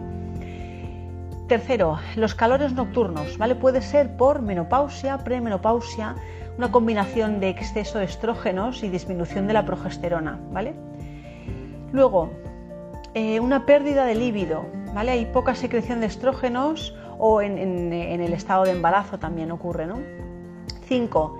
Tercero, 1.47 1.97
los 2.17 2.35
calores 2.35 2.73
nocturnos, 2.73 3.37
¿vale? 3.37 3.55
Puede 3.55 3.81
ser 3.81 4.17
por 4.17 4.41
menopausia, 4.41 5.19
premenopausia, 5.19 6.15
una 6.57 6.71
combinación 6.71 7.39
de 7.39 7.47
exceso 7.47 7.99
de 7.99 8.05
estrógenos 8.05 8.83
y 8.83 8.89
disminución 8.89 9.47
de 9.47 9.53
la 9.53 9.65
progesterona, 9.65 10.37
¿vale? 10.51 10.75
Luego, 11.93 12.31
eh, 13.13 13.39
una 13.39 13.65
pérdida 13.65 14.03
de 14.03 14.15
líbido, 14.15 14.65
¿vale? 14.93 15.11
Hay 15.11 15.25
poca 15.27 15.55
secreción 15.55 16.01
de 16.01 16.07
estrógenos 16.07 16.93
o 17.17 17.41
en, 17.41 17.57
el 17.93 18.33
estado 18.33 18.65
de 18.65 18.71
embarazo 18.71 19.17
también 19.17 19.49
ocurre, 19.51 19.87
¿no? 19.87 20.01
5. 20.87 21.39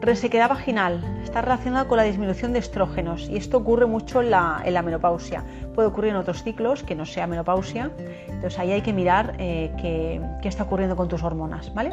Resequedad 0.00 0.48
vaginal. 0.48 1.04
Está 1.22 1.42
relacionada 1.42 1.86
con 1.86 1.98
la 1.98 2.04
disminución 2.04 2.54
de 2.54 2.58
estrógenos 2.58 3.28
y 3.28 3.36
esto 3.36 3.58
ocurre 3.58 3.84
mucho 3.84 4.22
en 4.22 4.30
la, 4.30 4.82
menopausia. 4.82 5.44
Puede 5.74 5.88
ocurrir 5.88 6.12
en 6.12 6.16
otros 6.16 6.42
ciclos 6.42 6.82
que 6.82 6.94
no 6.94 7.04
sea 7.04 7.26
menopausia. 7.26 7.90
Entonces 8.26 8.58
ahí 8.58 8.72
hay 8.72 8.80
que 8.80 8.94
mirar 8.94 9.34
eh, 9.38 9.70
qué, 9.78 10.48
está 10.48 10.62
ocurriendo 10.62 10.96
con 10.96 11.08
tus 11.08 11.22
hormonas, 11.22 11.74
¿vale? 11.74 11.92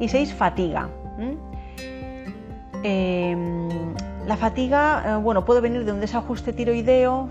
Y 0.00 0.08
6. 0.08 0.32
Fatiga. 0.32 0.88
Em, 2.82 3.68
la 4.26 4.36
fatiga, 4.36 5.04
eh, 5.06 5.16
bueno, 5.16 5.44
puede 5.44 5.60
venir 5.60 5.84
de 5.84 5.92
un 5.92 6.00
desajuste 6.00 6.54
tiroideo, 6.54 7.28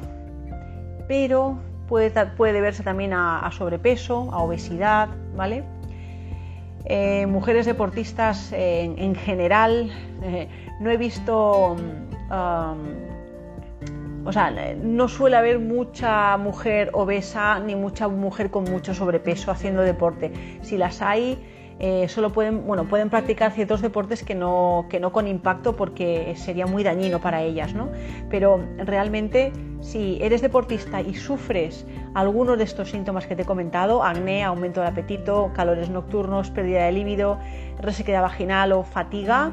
pero 1.08 1.58
puede, 1.88 2.12
puede 2.38 2.54
deberse 2.54 2.84
también 2.84 3.14
a, 3.14 3.50
sobrepeso, 3.52 4.32
a 4.32 4.44
obesidad, 4.44 5.10
¿vale? 5.36 5.64
Eh, 6.86 7.26
mujeres 7.28 7.66
deportistas 7.66 8.52
en, 8.52 9.16
general, 9.16 9.92
eh, 10.22 10.50
no 10.80 10.90
he 10.90 10.98
visto, 10.98 11.78
o 14.26 14.32
sea, 14.32 14.76
no 14.82 15.08
suele 15.08 15.38
haber 15.38 15.60
mucha 15.60 16.36
mujer 16.38 16.90
obesa 16.94 17.60
ni 17.60 17.76
mucha 17.76 18.08
mujer 18.08 18.50
con 18.50 18.66
mucho 18.66 18.94
sobrepeso 18.94 19.52
haciendo 19.52 19.82
deporte. 19.82 20.34
Si 20.62 20.78
las 20.78 21.02
hay, 21.02 21.40
eh, 21.80 22.08
solo 22.08 22.32
pueden, 22.32 22.66
bueno, 22.66 22.86
pueden 22.86 23.10
practicar 23.10 23.52
ciertos 23.52 23.82
deportes 23.82 24.24
que 24.24 24.36
no, 24.36 24.86
que 24.90 25.00
no 25.00 25.12
con 25.12 25.28
impacto 25.28 25.76
porque 25.76 26.34
sería 26.38 26.66
muy 26.66 26.84
dañino 26.84 27.20
para 27.20 27.42
ellas, 27.42 27.74
¿no? 27.74 27.90
Pero 28.30 28.64
realmente 28.78 29.52
si 29.82 30.18
eres 30.22 30.42
deportista 30.42 31.02
y 31.02 31.14
sufres 31.14 31.86
alguno 32.14 32.56
de 32.56 32.64
estos 32.64 32.90
síntomas 32.90 33.28
que 33.28 33.36
te 33.36 33.42
he 33.42 33.46
comentado, 33.46 34.04
acné, 34.04 34.44
aumento 34.44 34.82
de 34.82 34.88
apetito, 34.88 35.52
calores 35.54 35.90
nocturnos, 35.90 36.50
pérdida 36.52 36.86
de 36.86 36.92
líbido, 36.94 37.38
resequedad 37.80 38.22
vaginal 38.22 38.72
o 38.72 38.84
fatiga, 38.84 39.52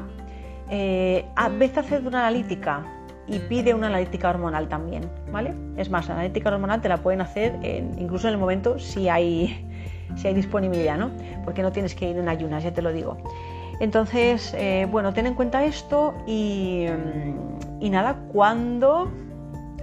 eh, 0.69 1.25
vez 1.59 1.75
a 1.75 1.81
hacer 1.81 2.07
una 2.07 2.19
analítica 2.27 2.85
y 3.31 3.39
pide 3.39 3.73
una 3.73 3.87
analítica 3.87 4.29
hormonal 4.29 4.67
también, 4.67 5.09
¿vale? 5.31 5.53
Es 5.77 5.89
más, 5.89 6.07
la 6.07 6.15
analítica 6.15 6.49
hormonal 6.49 6.81
te 6.81 6.89
la 6.89 6.97
pueden 6.97 7.21
hacer 7.21 7.57
incluso 7.97 8.27
en 8.27 8.33
el 8.33 8.39
momento 8.39 8.77
si 8.77 9.09
hay 9.09 9.67
si 10.15 10.27
hay 10.27 10.33
disponibilidad, 10.33 10.97
¿no? 10.97 11.11
Porque 11.43 11.61
no 11.61 11.71
tienes 11.71 11.95
que 11.95 12.09
ir 12.09 12.17
en 12.17 12.29
ayunas, 12.29 12.63
ya 12.63 12.73
te 12.73 12.81
lo 12.81 12.91
digo. 12.91 13.17
Entonces, 13.79 14.53
eh, 14.57 14.87
bueno, 14.91 15.13
ten 15.13 15.25
en 15.25 15.33
cuenta 15.33 15.63
esto 15.65 16.13
y, 16.27 16.85
nada, 17.81 18.15
cuando 18.31 19.11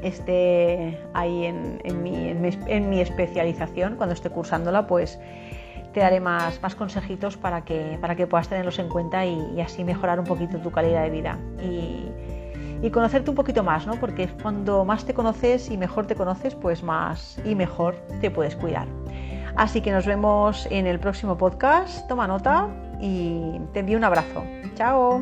esté 0.03 1.01
ahí 1.15 1.47
en, 1.47 2.03
mi, 2.03 3.01
especialización, 3.01 3.97
cuando 3.97 4.15
esté 4.15 4.31
cursándola, 4.31 4.87
pues 4.87 5.19
te 5.93 6.01
daré 6.01 6.21
más, 6.21 6.61
consejitos 6.77 7.37
para 7.37 7.65
que, 7.65 7.99
para 8.01 8.15
que 8.15 8.29
puedas 8.29 8.49
tenerlos 8.49 8.79
en 8.79 8.89
cuenta 8.89 9.27
y, 9.27 9.61
así 9.61 9.83
mejorar 9.83 10.21
un 10.21 10.27
poquito 10.27 10.59
tu 10.59 10.71
calidad 10.71 11.03
de 11.03 11.11
vida. 11.11 11.39
Y 12.83 12.91
conocerte 12.91 13.31
un 13.31 13.37
poquito 13.37 13.63
más, 13.63 13.87
¿no? 13.87 13.95
Porque 13.95 14.29
cuando 14.43 14.85
más 14.85 15.05
te 15.05 15.15
conoces 15.15 15.71
y 15.71 15.77
mejor 15.77 16.07
te 16.07 16.15
conoces, 16.15 16.55
pues 16.55 16.83
más 16.83 17.41
y 17.45 17.55
mejor 17.55 17.97
te 18.21 18.31
puedes 18.31 18.57
cuidar. 18.57 18.87
Así 19.57 19.81
que 19.81 19.91
nos 19.91 20.07
vemos 20.07 20.69
en 20.71 20.87
el 20.87 21.01
próximo 21.01 21.37
podcast. 21.37 22.07
Toma 22.09 22.27
nota 22.27 22.69
y 23.01 23.59
te 23.73 23.81
envío 23.81 23.99
un 23.99 24.05
abrazo. 24.05 24.45
Chao. 24.77 25.21